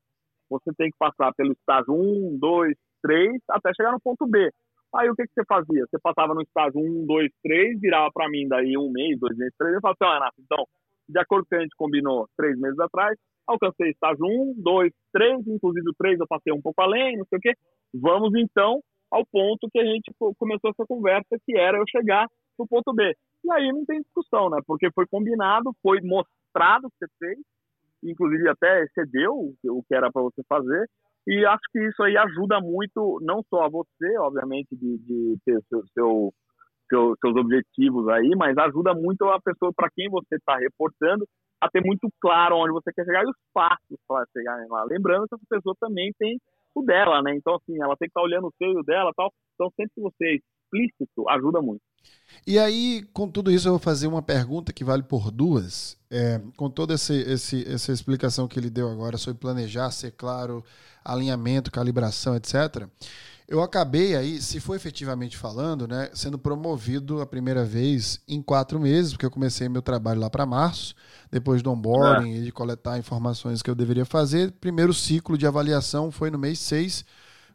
você 0.48 0.72
tem 0.76 0.90
que 0.90 0.96
passar 0.98 1.32
pelo 1.34 1.52
estágio 1.52 1.92
1, 1.92 2.38
2, 2.38 2.74
3, 3.02 3.42
até 3.50 3.72
chegar 3.74 3.92
no 3.92 4.00
ponto 4.00 4.26
B. 4.26 4.50
Aí 4.94 5.11
o 5.11 5.14
que, 5.14 5.24
que 5.24 5.34
você 5.34 5.44
fazia? 5.46 5.84
Você 5.87 5.98
passava 6.02 6.34
no 6.34 6.40
estágio 6.42 6.80
1, 6.80 7.06
2, 7.06 7.30
3, 7.42 7.80
virava 7.80 8.11
para 8.12 8.28
mim 8.28 8.48
daí 8.48 8.76
um 8.78 8.90
mês, 8.90 9.18
dois 9.18 9.37
meses, 9.37 9.54
três, 9.58 9.74
eu 9.74 9.80
falava 9.80 9.96
assim, 10.00 10.14
Renato, 10.14 10.40
então, 10.40 10.64
de 11.08 11.18
acordo 11.18 11.44
com 11.44 11.46
o 11.46 11.50
que 11.50 11.56
a 11.56 11.61
gente 11.61 11.76
combinou 11.76 12.26
três 12.37 12.58
meses 12.58 12.78
atrás, 12.78 13.18
alcancei 13.46 13.90
estágio 13.90 14.24
1, 14.24 14.54
2, 14.58 14.92
3, 15.12 15.46
inclusive 15.46 15.90
o 15.90 15.94
3 15.98 16.20
eu 16.20 16.26
passei 16.26 16.52
um 16.52 16.62
pouco 16.62 16.80
além, 16.80 17.16
não 17.16 17.26
sei 17.26 17.38
o 17.38 17.40
quê. 17.40 17.52
Vamos 17.94 18.32
então 18.37 18.80
ao 19.11 19.24
ponto 19.26 19.68
que 19.72 19.78
a 19.78 19.84
gente 19.84 20.12
começou 20.38 20.70
essa 20.70 20.87
conversa, 20.87 21.38
que 21.44 21.56
era 21.56 21.78
eu 21.78 21.84
chegar 21.88 22.26
no 22.58 22.66
ponto 22.66 22.92
B. 22.92 23.14
E 23.44 23.53
aí 23.53 23.72
não 23.72 23.85
tem 23.85 24.01
discussão, 24.01 24.51
né? 24.51 24.59
Porque 24.66 24.90
foi 24.92 25.07
combinado, 25.07 25.72
foi 25.83 26.01
mostrado 26.01 26.88
que 26.90 27.07
você 27.07 27.12
fez, 27.18 27.38
inclusive 28.03 28.48
até 28.48 28.83
excedeu 28.85 29.55
o 29.64 29.83
que 29.83 29.94
era 29.94 30.11
para 30.11 30.22
você 30.22 30.42
fazer. 30.48 30.88
E 31.27 31.44
acho 31.44 31.62
que 31.72 31.79
isso 31.87 32.03
aí 32.03 32.16
ajuda 32.16 32.61
muito, 32.61 33.18
não 33.22 33.42
só 33.51 33.64
a 33.64 33.68
você, 33.68 34.18
obviamente, 34.18 34.74
de, 34.74 34.98
de 34.98 35.37
ter 35.44 35.61
seu, 35.68 35.85
seu, 35.92 36.35
seu, 36.88 37.14
seus 37.20 37.37
objetivos 37.37 38.09
aí, 38.09 38.31
mas 38.37 38.57
ajuda 38.57 38.94
muito 38.94 39.24
a 39.24 39.40
pessoa 39.40 39.72
para 39.74 39.90
quem 39.94 40.09
você 40.09 40.37
está 40.37 40.57
reportando 40.57 41.27
a 41.61 41.68
ter 41.68 41.83
muito 41.85 42.09
claro 42.20 42.57
onde 42.57 42.72
você 42.72 42.92
quer 42.92 43.05
chegar 43.05 43.24
e 43.24 43.29
os 43.29 43.37
passos 43.53 43.98
para 44.07 44.24
chegar 44.33 44.57
lá. 44.68 44.85
Lembrando 44.85 45.27
que 45.29 45.35
essa 45.35 45.44
pessoa 45.51 45.74
também 45.81 46.12
tem 46.18 46.38
o 46.74 46.83
dela, 46.83 47.20
né? 47.22 47.35
Então, 47.35 47.57
assim, 47.57 47.77
ela 47.83 47.96
tem 47.96 48.07
que 48.07 48.11
estar 48.11 48.20
tá 48.20 48.24
olhando 48.24 48.46
o 48.46 48.55
seu 48.57 48.72
e 48.72 48.79
o 48.79 48.83
dela 48.83 49.12
tal. 49.16 49.33
Então, 49.55 49.70
sempre 49.77 49.92
que 49.94 50.01
você 50.01 50.24
é 50.24 50.37
explícito, 50.37 51.29
ajuda 51.29 51.61
muito. 51.61 51.83
E 52.46 52.58
aí, 52.58 53.06
com 53.12 53.28
tudo 53.28 53.50
isso, 53.50 53.68
eu 53.68 53.72
vou 53.72 53.78
fazer 53.78 54.06
uma 54.06 54.22
pergunta 54.22 54.72
que 54.72 54.82
vale 54.82 55.02
por 55.02 55.30
duas. 55.30 55.98
É, 56.11 56.40
com 56.56 56.70
toda 56.70 56.94
esse, 56.94 57.12
esse, 57.12 57.70
essa 57.70 57.92
explicação 57.92 58.48
que 58.48 58.58
ele 58.58 58.70
deu 58.70 58.90
agora 58.90 59.18
sobre 59.18 59.38
planejar, 59.38 59.90
ser 59.90 60.12
claro, 60.12 60.64
alinhamento, 61.04 61.70
calibração, 61.70 62.34
etc. 62.34 62.88
Eu 63.46 63.62
acabei 63.62 64.14
aí, 64.14 64.40
se 64.42 64.61
for 64.61 64.74
efetivamente 64.74 65.37
falando, 65.37 65.88
né, 65.88 66.11
sendo 66.12 66.38
promovido 66.38 67.20
a 67.20 67.26
primeira 67.26 67.64
vez 67.64 68.20
em 68.28 68.42
quatro 68.42 68.78
meses, 68.78 69.12
porque 69.12 69.24
eu 69.24 69.30
comecei 69.30 69.68
meu 69.68 69.80
trabalho 69.80 70.20
lá 70.20 70.28
para 70.28 70.44
março, 70.44 70.94
depois 71.30 71.62
do 71.62 71.70
onboarding 71.70 72.32
é. 72.32 72.37
e 72.37 72.44
de 72.44 72.52
coletar 72.52 72.98
informações 72.98 73.62
que 73.62 73.70
eu 73.70 73.74
deveria 73.74 74.04
fazer. 74.04 74.52
Primeiro 74.52 74.92
ciclo 74.92 75.38
de 75.38 75.46
avaliação 75.46 76.11
foi 76.11 76.30
no 76.30 76.38
mês 76.38 76.58
seis, 76.58 77.06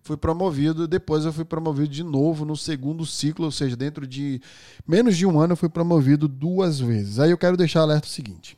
fui 0.03 0.17
promovido, 0.17 0.87
depois 0.87 1.25
eu 1.25 1.33
fui 1.33 1.45
promovido 1.45 1.87
de 1.87 2.03
novo 2.03 2.45
no 2.45 2.55
segundo 2.55 3.05
ciclo, 3.05 3.45
ou 3.45 3.51
seja, 3.51 3.75
dentro 3.75 4.05
de 4.05 4.41
menos 4.87 5.17
de 5.17 5.25
um 5.25 5.39
ano 5.39 5.53
eu 5.53 5.57
fui 5.57 5.69
promovido 5.69 6.27
duas 6.27 6.79
vezes. 6.79 7.19
Aí 7.19 7.31
eu 7.31 7.37
quero 7.37 7.57
deixar 7.57 7.81
alerta 7.81 8.07
o 8.07 8.11
seguinte. 8.11 8.57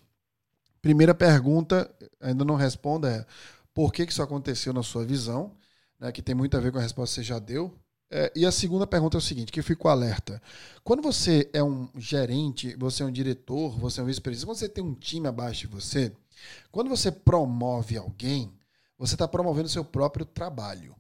Primeira 0.82 1.16
pergunta, 1.16 1.90
ainda 2.20 2.44
não 2.44 2.56
responda, 2.56 3.10
é 3.10 3.26
por 3.74 3.92
que, 3.94 4.06
que 4.06 4.12
isso 4.12 4.22
aconteceu 4.22 4.74
na 4.74 4.84
sua 4.84 5.06
visão? 5.06 5.52
né, 6.00 6.12
que 6.12 6.22
tem 6.22 6.36
muito 6.36 6.56
a 6.56 6.60
ver 6.60 6.72
com 6.72 6.78
a 6.78 6.82
resposta 6.82 7.14
que 7.14 7.22
você 7.22 7.28
já 7.28 7.40
deu. 7.40 7.74
É, 8.10 8.32
e 8.36 8.46
a 8.46 8.52
segunda 8.52 8.86
pergunta 8.86 9.18
é 9.18 9.20
o 9.20 9.22
seguinte, 9.22 9.52
que 9.52 9.62
ficou 9.62 9.90
alerta. 9.90 10.42
Quando 10.84 11.02
você 11.02 11.50
é 11.52 11.64
um 11.64 11.90
gerente, 11.98 12.76
você 12.78 13.02
é 13.02 13.06
um 13.06 13.12
diretor, 13.12 13.78
você 13.80 14.00
é 14.00 14.04
um 14.04 14.06
vice-presidente, 14.06 14.46
quando 14.46 14.58
você 14.58 14.70
tem 14.70 14.84
um 14.84 14.94
time 14.94 15.28
abaixo 15.28 15.62
de 15.62 15.74
você, 15.74 16.14
quando 16.72 16.90
você 16.90 17.12
promove 17.12 17.98
alguém, 17.98 18.54
você 18.98 19.16
está 19.16 19.28
promovendo 19.28 19.66
o 19.66 19.72
seu 19.72 19.84
próprio 19.84 20.26
trabalho. 20.26 20.96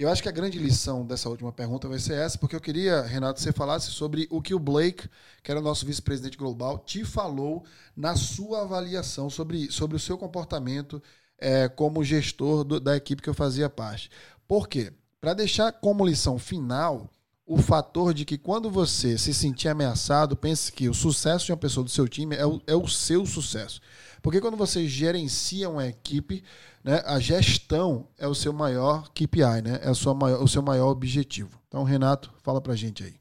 Eu 0.00 0.08
acho 0.08 0.22
que 0.22 0.30
a 0.30 0.32
grande 0.32 0.58
lição 0.58 1.04
dessa 1.04 1.28
última 1.28 1.52
pergunta 1.52 1.86
vai 1.86 1.98
ser 1.98 2.14
essa, 2.14 2.38
porque 2.38 2.56
eu 2.56 2.60
queria, 2.60 3.02
Renato, 3.02 3.34
que 3.34 3.42
você 3.42 3.52
falasse 3.52 3.90
sobre 3.90 4.26
o 4.30 4.40
que 4.40 4.54
o 4.54 4.58
Blake, 4.58 5.06
que 5.42 5.50
era 5.50 5.60
o 5.60 5.62
nosso 5.62 5.84
vice-presidente 5.84 6.38
global, 6.38 6.78
te 6.78 7.04
falou 7.04 7.66
na 7.94 8.16
sua 8.16 8.62
avaliação 8.62 9.28
sobre, 9.28 9.70
sobre 9.70 9.98
o 9.98 10.00
seu 10.00 10.16
comportamento 10.16 11.02
é, 11.38 11.68
como 11.68 12.02
gestor 12.02 12.64
do, 12.64 12.80
da 12.80 12.96
equipe 12.96 13.20
que 13.20 13.28
eu 13.28 13.34
fazia 13.34 13.68
parte. 13.68 14.10
Por 14.48 14.68
quê? 14.68 14.90
Para 15.20 15.34
deixar 15.34 15.70
como 15.70 16.06
lição 16.06 16.38
final 16.38 17.10
o 17.50 17.56
fator 17.56 18.14
de 18.14 18.24
que 18.24 18.38
quando 18.38 18.70
você 18.70 19.18
se 19.18 19.34
sentir 19.34 19.66
ameaçado, 19.66 20.36
pense 20.36 20.72
que 20.72 20.88
o 20.88 20.94
sucesso 20.94 21.46
de 21.46 21.50
uma 21.50 21.58
pessoa 21.58 21.82
do 21.82 21.90
seu 21.90 22.06
time 22.06 22.36
é 22.36 22.46
o, 22.46 22.60
é 22.64 22.76
o 22.76 22.86
seu 22.86 23.26
sucesso. 23.26 23.80
Porque 24.22 24.40
quando 24.40 24.56
você 24.56 24.86
gerencia 24.86 25.68
uma 25.68 25.84
equipe, 25.84 26.44
né, 26.84 27.02
a 27.04 27.18
gestão 27.18 28.06
é 28.16 28.28
o 28.28 28.36
seu 28.36 28.52
maior 28.52 29.08
KPI, 29.08 29.62
né? 29.64 29.80
É 29.82 29.92
seu 29.92 30.14
maior, 30.14 30.40
o 30.40 30.46
seu 30.46 30.62
maior 30.62 30.90
objetivo. 30.90 31.60
Então, 31.66 31.82
Renato, 31.82 32.32
fala 32.44 32.60
pra 32.60 32.76
gente 32.76 33.02
aí. 33.02 33.14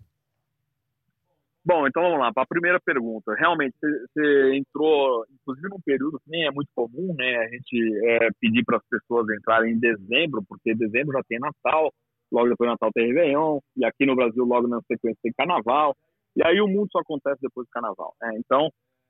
Bom, 1.65 1.88
então 1.88 2.04
vamos 2.04 2.20
lá. 2.20 2.32
Para 2.32 2.44
a 2.44 2.48
primeira 2.48 2.80
pergunta, 2.80 3.34
realmente 3.34 3.76
você 3.82 4.56
entrou, 4.56 5.26
inclusive 5.42 5.70
num 5.70 5.82
período 5.84 6.20
que 6.20 6.30
nem 6.30 6.46
é 6.46 6.52
muito 6.52 6.70
comum, 6.76 7.15
né? 7.18 7.36
A 7.38 7.48
gente 7.48 8.00
é, 8.06 8.30
pedir 8.39 8.63
para 8.63 8.78
as 8.78 8.84
pessoas 8.88 9.26
entrarem 9.36 9.74
em 9.74 9.80
dezembro, 9.80 10.44
porque 10.48 10.76
dezembro 10.76 11.13
já 11.13 11.24
tem 11.24 11.39
Natal, 11.39 11.92
logo 12.32 12.50
depois 12.50 12.68
do 12.68 12.72
Natal 12.72 12.92
tem 12.94 13.08
Réveillon, 13.08 13.60
e 13.78 13.86
aqui 13.86 14.06
no 14.06 14.15
Brasil 14.15 14.44
logo 14.44 14.68
na 14.68 14.82
sequência 14.82 15.20
tem 15.22 15.34
Carnaval, 15.34 15.96
e 16.36 16.46
aí 16.46 16.62
o 16.62 16.68
mundo 16.68 16.89
só 16.92 17.00
acontece 17.00 17.39
depois 17.42 17.68
do 17.68 17.72
Carnaval. 17.72 18.13
Né? 18.22 18.38
Então, 18.38 18.70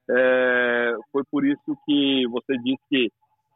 é, 0.10 0.96
foi 1.12 1.24
por 1.30 1.46
isso 1.46 1.78
que 1.86 2.28
você 2.28 2.58
disse 2.58 2.82
que 2.90 3.12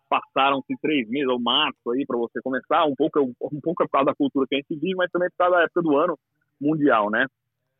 passaram-se 0.10 0.76
três 0.82 1.10
meses, 1.10 1.28
ou 1.28 1.40
março 1.40 1.92
aí, 1.92 2.06
para 2.06 2.18
você 2.18 2.40
começar, 2.42 2.86
um 2.86 2.96
pouco, 2.96 3.20
um 3.20 3.62
pouco 3.62 3.84
por 3.84 3.90
causa 3.90 4.06
da 4.06 4.16
cultura 4.16 4.46
que 4.48 4.56
a 4.56 4.60
gente 4.60 4.80
vive, 4.80 4.96
mas 4.96 5.10
também 5.12 5.30
por 5.30 5.38
causa 5.38 5.58
da 5.58 5.64
época 5.64 5.82
do 5.82 5.98
ano 5.98 6.18
mundial, 6.62 7.10
né? 7.10 7.26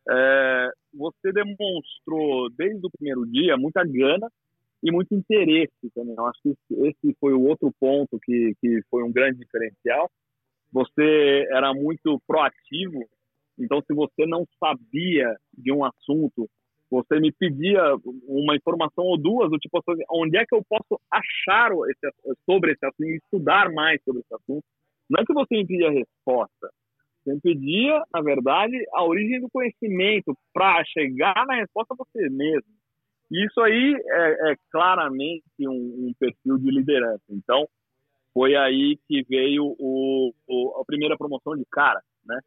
É, 0.08 0.70
você 0.92 1.32
demonstrou 1.32 2.50
desde 2.50 2.86
o 2.86 2.90
primeiro 2.90 3.24
dia 3.26 3.56
muita 3.56 3.82
gana 3.84 4.28
e 4.82 4.92
muito 4.92 5.14
interesse 5.14 5.72
também. 5.94 6.14
Eu 6.16 6.26
acho 6.26 6.40
que 6.42 6.54
esse 6.70 7.16
foi 7.18 7.32
o 7.32 7.42
outro 7.42 7.72
ponto 7.80 8.18
que, 8.20 8.54
que 8.60 8.82
foi 8.90 9.02
um 9.02 9.12
grande 9.12 9.38
diferencial. 9.38 10.10
Você 10.74 11.46
era 11.52 11.72
muito 11.72 12.20
proativo, 12.26 12.98
então 13.56 13.80
se 13.86 13.94
você 13.94 14.26
não 14.26 14.44
sabia 14.58 15.32
de 15.56 15.72
um 15.72 15.84
assunto, 15.84 16.50
você 16.90 17.20
me 17.20 17.30
pedia 17.30 17.80
uma 18.26 18.56
informação 18.56 19.04
ou 19.04 19.16
duas, 19.16 19.50
do 19.50 19.58
tipo 19.58 19.78
assim, 19.78 20.02
onde 20.10 20.36
é 20.36 20.44
que 20.44 20.54
eu 20.54 20.64
posso 20.68 21.00
achar 21.08 21.70
esse, 21.90 22.36
sobre 22.44 22.72
esse 22.72 22.84
assunto, 22.84 23.08
estudar 23.08 23.72
mais 23.72 24.02
sobre 24.02 24.22
esse 24.22 24.34
assunto. 24.34 24.64
Não 25.08 25.22
é 25.22 25.24
que 25.24 25.32
você 25.32 25.54
me 25.54 25.64
pedia 25.64 25.90
resposta, 25.92 26.70
você 27.22 27.34
impedia, 27.34 28.02
na 28.12 28.20
verdade, 28.20 28.76
a 28.94 29.04
origem 29.04 29.40
do 29.40 29.48
conhecimento 29.50 30.36
para 30.52 30.84
chegar 30.86 31.46
na 31.46 31.54
resposta 31.54 31.94
você 31.96 32.28
mesmo. 32.28 32.74
Isso 33.30 33.60
aí 33.60 33.94
é, 33.94 34.52
é 34.52 34.56
claramente 34.72 35.44
um, 35.60 36.08
um, 36.08 36.12
perfil 36.18 36.58
de 36.58 36.70
liderança. 36.70 37.22
Então, 37.30 37.66
foi 38.34 38.56
aí 38.56 38.98
que 39.06 39.22
veio 39.28 39.76
o, 39.78 40.34
o, 40.48 40.80
a 40.80 40.84
primeira 40.84 41.16
promoção 41.16 41.56
de 41.56 41.64
cara, 41.70 42.02
né? 42.26 42.38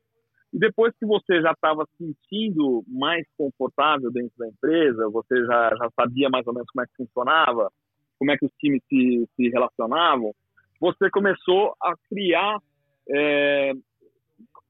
E 0.54 0.60
depois 0.60 0.94
que 1.00 1.06
você 1.06 1.42
já 1.42 1.52
estava 1.52 1.86
sentindo 1.98 2.84
mais 2.88 3.26
confortável 3.38 4.12
dentro 4.12 4.38
da 4.38 4.48
empresa, 4.48 5.10
você 5.10 5.46
já, 5.46 5.70
já 5.76 5.90
sabia 5.96 6.30
mais 6.30 6.46
ou 6.46 6.54
menos 6.54 6.70
como 6.70 6.84
é 6.84 6.88
que 6.88 6.96
funcionava, 7.06 7.72
como 8.20 8.32
é 8.32 8.38
que 8.38 8.46
os 8.46 8.52
times 8.60 8.82
se, 8.90 9.28
se 9.36 9.50
relacionavam, 9.50 10.34
você 10.80 11.10
começou 11.10 11.74
a 11.82 11.94
criar 12.10 12.58
é, 13.10 13.74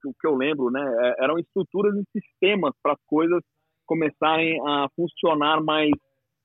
o 0.05 0.13
que 0.13 0.27
eu 0.27 0.35
lembro, 0.35 0.69
né, 0.71 0.81
é, 0.81 1.23
eram 1.23 1.37
estruturas 1.39 1.95
e 1.95 2.19
sistemas 2.19 2.73
para 2.81 2.93
as 2.93 3.01
coisas 3.05 3.41
começarem 3.85 4.59
a 4.67 4.87
funcionar 4.95 5.61
mais 5.61 5.91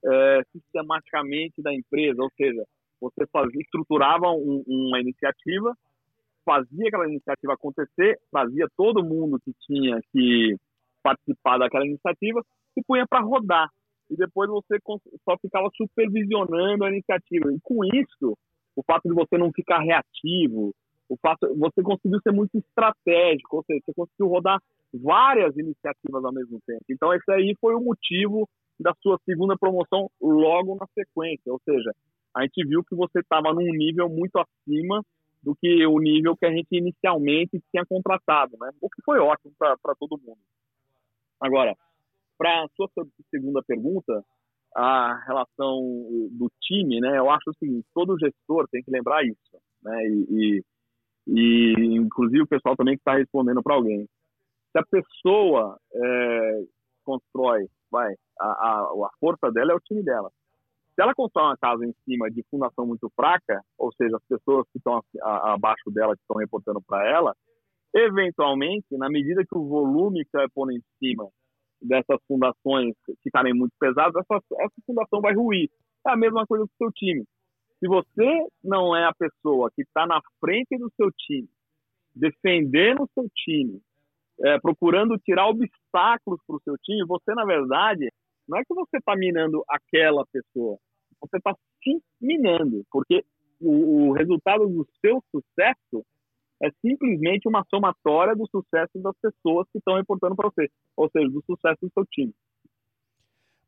é, 0.05 0.43
sistematicamente 0.53 1.61
da 1.63 1.73
empresa, 1.73 2.23
ou 2.23 2.31
seja, 2.37 2.65
você 3.03 3.27
fazia, 3.27 3.61
estruturava 3.61 4.31
um, 4.31 4.62
uma 4.67 5.01
iniciativa, 5.01 5.77
fazia 6.45 6.88
aquela 6.88 7.09
iniciativa 7.09 7.55
acontecer, 7.55 8.19
fazia 8.31 8.67
todo 8.77 9.05
mundo 9.05 9.41
que 9.41 9.53
tinha 9.67 10.01
que 10.12 10.57
participar 11.03 11.59
daquela 11.59 11.87
iniciativa 11.87 12.45
e 12.77 12.83
punha 12.83 13.07
para 13.07 13.25
rodar. 13.25 13.69
E 14.09 14.17
depois 14.17 14.49
você 14.49 14.79
só 15.25 15.37
ficava 15.38 15.69
supervisionando 15.77 16.85
a 16.85 16.91
iniciativa. 16.91 17.53
E 17.53 17.59
com 17.61 17.85
isso, 17.85 18.37
o 18.77 18.83
fato 18.83 19.09
de 19.09 19.15
você 19.15 19.37
não 19.37 19.51
ficar 19.53 19.81
reativo, 19.81 20.75
o 21.09 21.17
fato, 21.17 21.53
você 21.59 21.83
conseguiu 21.83 22.21
ser 22.23 22.33
muito 22.33 22.57
estratégico, 22.57 23.57
ou 23.57 23.65
seja, 23.65 23.81
você 23.85 23.93
conseguiu 23.95 24.29
rodar 24.29 24.61
várias 24.95 25.57
iniciativas 25.57 26.25
ao 26.25 26.33
mesmo 26.33 26.61
tempo. 26.67 26.85
Então, 26.88 27.12
esse 27.12 27.31
aí 27.33 27.57
foi 27.61 27.75
o 27.75 27.81
motivo 27.81 28.49
da 28.79 28.95
sua 29.03 29.19
segunda 29.25 29.57
promoção 29.57 30.11
logo 30.21 30.77
na 30.77 30.87
sequência. 30.95 31.53
Ou 31.53 31.61
seja, 31.65 31.93
a 32.35 32.42
gente 32.42 32.66
viu 32.66 32.83
que 32.85 32.95
você 32.95 33.21
estava 33.21 33.53
num 33.53 33.73
nível 33.73 34.09
muito 34.09 34.37
acima 34.38 35.05
do 35.42 35.55
que 35.57 35.85
o 35.87 35.99
nível 35.99 36.37
que 36.37 36.47
a 36.47 36.51
gente 36.51 36.68
inicialmente 36.71 37.62
tinha 37.71 37.85
contratado, 37.85 38.57
né? 38.61 38.71
O 38.81 38.88
que 38.88 39.03
foi 39.05 39.18
ótimo 39.18 39.53
para 39.59 39.95
todo 39.99 40.21
mundo. 40.21 40.38
Agora, 41.40 41.77
para 42.38 42.64
a 42.64 42.68
sua 42.77 42.88
segunda 43.31 43.62
pergunta, 43.62 44.25
a 44.75 45.23
relação 45.27 45.81
do 46.31 46.51
time, 46.61 47.01
né? 47.01 47.18
Eu 47.18 47.31
acho 47.31 47.51
o 47.51 47.55
seguinte: 47.55 47.87
todo 47.92 48.18
gestor 48.18 48.68
tem 48.68 48.83
que 48.83 48.90
lembrar 48.90 49.25
isso, 49.25 49.59
né? 49.83 50.07
E, 50.07 50.27
e 50.31 50.64
e 51.27 51.75
inclusive 51.97 52.42
o 52.42 52.49
pessoal 52.49 52.77
também 52.77 52.97
que 52.97 53.01
está 53.01 53.14
respondendo 53.14 53.62
para 53.62 53.75
alguém. 53.75 54.09
Se 54.73 54.79
a 54.79 54.85
pessoa 54.85 55.79
é, 55.95 56.62
constrói, 57.05 57.68
vai, 57.90 58.14
a, 58.40 58.47
a, 58.47 58.81
a 59.07 59.11
força 59.21 59.51
dela 59.53 59.73
é 59.73 59.75
o 59.75 59.81
time 59.81 60.03
dela. 60.03 60.31
Se 60.95 61.03
ela 61.03 61.15
constrói 61.15 61.47
uma 61.47 61.57
casa 61.57 61.87
em 61.87 61.95
cima 62.05 62.31
de 62.31 62.45
fundação 62.51 62.87
muito 62.87 63.11
fraca, 63.17 63.63
ou 63.79 63.93
seja, 63.95 64.17
as 64.17 64.25
pessoas 64.29 64.67
que 64.71 64.79
estão 64.79 65.03
abaixo 65.23 65.91
dela, 65.91 66.15
que 66.15 66.21
estão 66.23 66.37
reportando 66.37 66.83
para 66.83 67.09
ela, 67.09 67.35
eventualmente, 67.95 68.87
na 68.93 69.09
medida 69.09 69.45
que 69.45 69.57
o 69.57 69.67
volume 69.67 70.25
que 70.25 70.31
vai 70.33 70.47
pondo 70.55 70.73
em 70.73 70.83
cima 70.99 71.29
dessas 71.81 72.19
fundações 72.29 72.95
ficarem 73.23 73.55
muito 73.55 73.73
pesadas, 73.79 74.15
essa, 74.17 74.43
essa 74.61 74.75
fundação 74.87 75.21
vai 75.21 75.35
ruir. 75.35 75.71
É 76.07 76.13
a 76.13 76.17
mesma 76.17 76.47
coisa 76.47 76.65
com 76.67 76.73
o 76.73 76.77
seu 76.87 76.93
time. 76.93 77.25
Se 77.79 77.89
você 77.89 78.47
não 78.63 78.95
é 78.95 79.05
a 79.05 79.15
pessoa 79.15 79.71
que 79.75 79.83
está 79.83 80.07
na 80.07 80.21
frente 80.41 80.79
do 80.79 80.91
seu 80.97 81.11
time, 81.13 81.49
defendendo 82.15 83.03
o 83.03 83.09
seu 83.15 83.29
time, 83.35 83.81
é, 84.41 84.59
procurando 84.61 85.19
tirar 85.19 85.49
obstáculos 85.49 86.41
para 86.47 86.57
o 86.57 86.63
seu 86.63 86.77
time, 86.79 87.05
você, 87.07 87.35
na 87.35 87.45
verdade, 87.45 88.09
não 88.49 88.59
é 88.59 88.65
que 88.65 88.75
você 88.75 88.99
está 88.99 89.15
minando 89.17 89.63
aquela 89.69 90.25
pessoa, 90.33 90.79
você 91.21 91.37
está 91.37 91.55
te 91.81 92.01
minando, 92.21 92.85
porque 92.91 93.25
o, 93.61 94.09
o 94.09 94.13
resultado 94.13 94.67
do 94.67 94.87
seu 95.01 95.23
sucesso 95.31 96.05
é 96.63 96.71
simplesmente 96.81 97.49
uma 97.49 97.65
somatória 97.69 98.37
do 98.37 98.47
sucesso 98.49 98.93
das 98.97 99.15
pessoas 99.21 99.67
que 99.73 99.79
estão 99.79 99.97
reportando 99.97 100.37
para 100.37 100.49
você, 100.49 100.69
ou 100.97 101.11
seja, 101.11 101.29
do 101.29 101.43
sucesso 101.45 101.79
do 101.83 101.91
seu 101.93 102.05
time. 102.07 102.33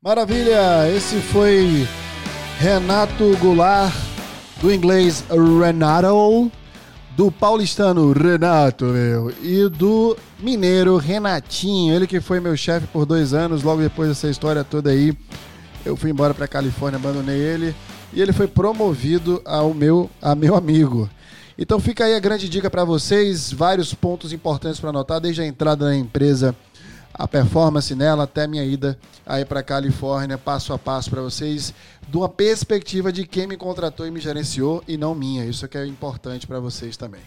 Maravilha! 0.03 0.89
Esse 0.95 1.21
foi 1.33 1.87
Renato 2.61 3.37
Goulart, 3.41 3.93
do 4.61 4.73
inglês 4.73 5.25
Renato, 5.31 6.53
do 7.17 7.31
paulistano 7.31 8.13
Renato, 8.13 8.87
meu, 8.87 9.33
e 9.43 9.69
do 9.69 10.17
mineiro 10.41 10.97
Renatinho, 10.97 11.95
ele 11.95 12.07
que 12.07 12.21
foi 12.21 12.41
meu 12.41 12.57
chefe 12.57 12.87
por 12.89 13.07
dois 13.07 13.33
anos, 13.33 13.63
logo 13.63 13.81
depois 13.81 14.09
dessa 14.09 14.29
história 14.29 14.65
toda 14.65 14.91
aí, 14.91 15.17
eu 15.85 15.97
fui 15.97 16.11
embora 16.11 16.35
para 16.35 16.49
Califórnia, 16.49 16.99
abandonei 16.99 17.39
ele, 17.39 17.75
e 18.13 18.21
ele 18.21 18.33
foi 18.33 18.49
promovido 18.49 19.41
ao 19.45 19.73
meu, 19.73 20.11
a 20.21 20.35
meu 20.35 20.57
amigo. 20.57 21.09
Então 21.57 21.79
fica 21.79 22.05
aí 22.05 22.15
a 22.15 22.21
grande 22.21 22.49
dica 22.49 22.69
para 22.69 22.85
vocês, 22.85 23.53
vários 23.53 23.95
pontos 23.95 24.33
importantes 24.33 24.81
para 24.81 24.91
anotar, 24.91 25.21
desde 25.21 25.41
a 25.41 25.47
entrada 25.47 25.85
na 25.87 25.97
empresa 25.97 26.55
a 27.15 27.29
performance 27.29 27.95
nela 27.95 28.25
até 28.25 28.47
minha 28.47 28.65
ida 28.65 28.99
aí 29.25 29.45
para 29.45 29.63
Califórnia, 29.63 30.37
passo 30.37 30.73
a 30.73 30.79
passo 30.79 31.09
para 31.09 31.23
vocês, 31.23 31.73
de 32.09 32.17
uma 32.17 32.29
perspectiva 32.29 33.13
de 33.13 33.25
quem 33.25 33.47
me 33.47 33.57
contratou 33.57 34.07
e 34.07 34.11
me 34.11 34.21
gerenciou 34.21 34.83
e 34.89 34.97
não 34.97 35.15
minha. 35.15 35.45
Isso 35.45 35.67
que 35.69 35.79
é 35.79 35.87
importante 35.87 36.47
para 36.47 36.59
vocês 36.59 36.97
também. 36.97 37.23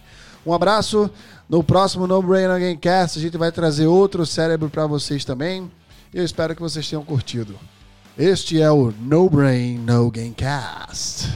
Um 0.45 0.53
abraço. 0.53 1.09
No 1.49 1.63
próximo 1.63 2.05
No 2.05 2.21
Brain 2.21 2.47
No 2.47 2.53
Gamecast 2.53 3.17
a 3.17 3.21
gente 3.21 3.37
vai 3.37 3.51
trazer 3.51 3.87
outro 3.87 4.25
cérebro 4.25 4.69
para 4.69 4.85
vocês 4.85 5.23
também. 5.23 5.71
Eu 6.13 6.23
espero 6.23 6.55
que 6.55 6.61
vocês 6.61 6.87
tenham 6.87 7.03
curtido. 7.03 7.55
Este 8.17 8.61
é 8.61 8.71
o 8.71 8.91
No 8.91 9.29
Brain 9.29 9.77
No 9.77 10.11
Gamecast. 10.11 11.27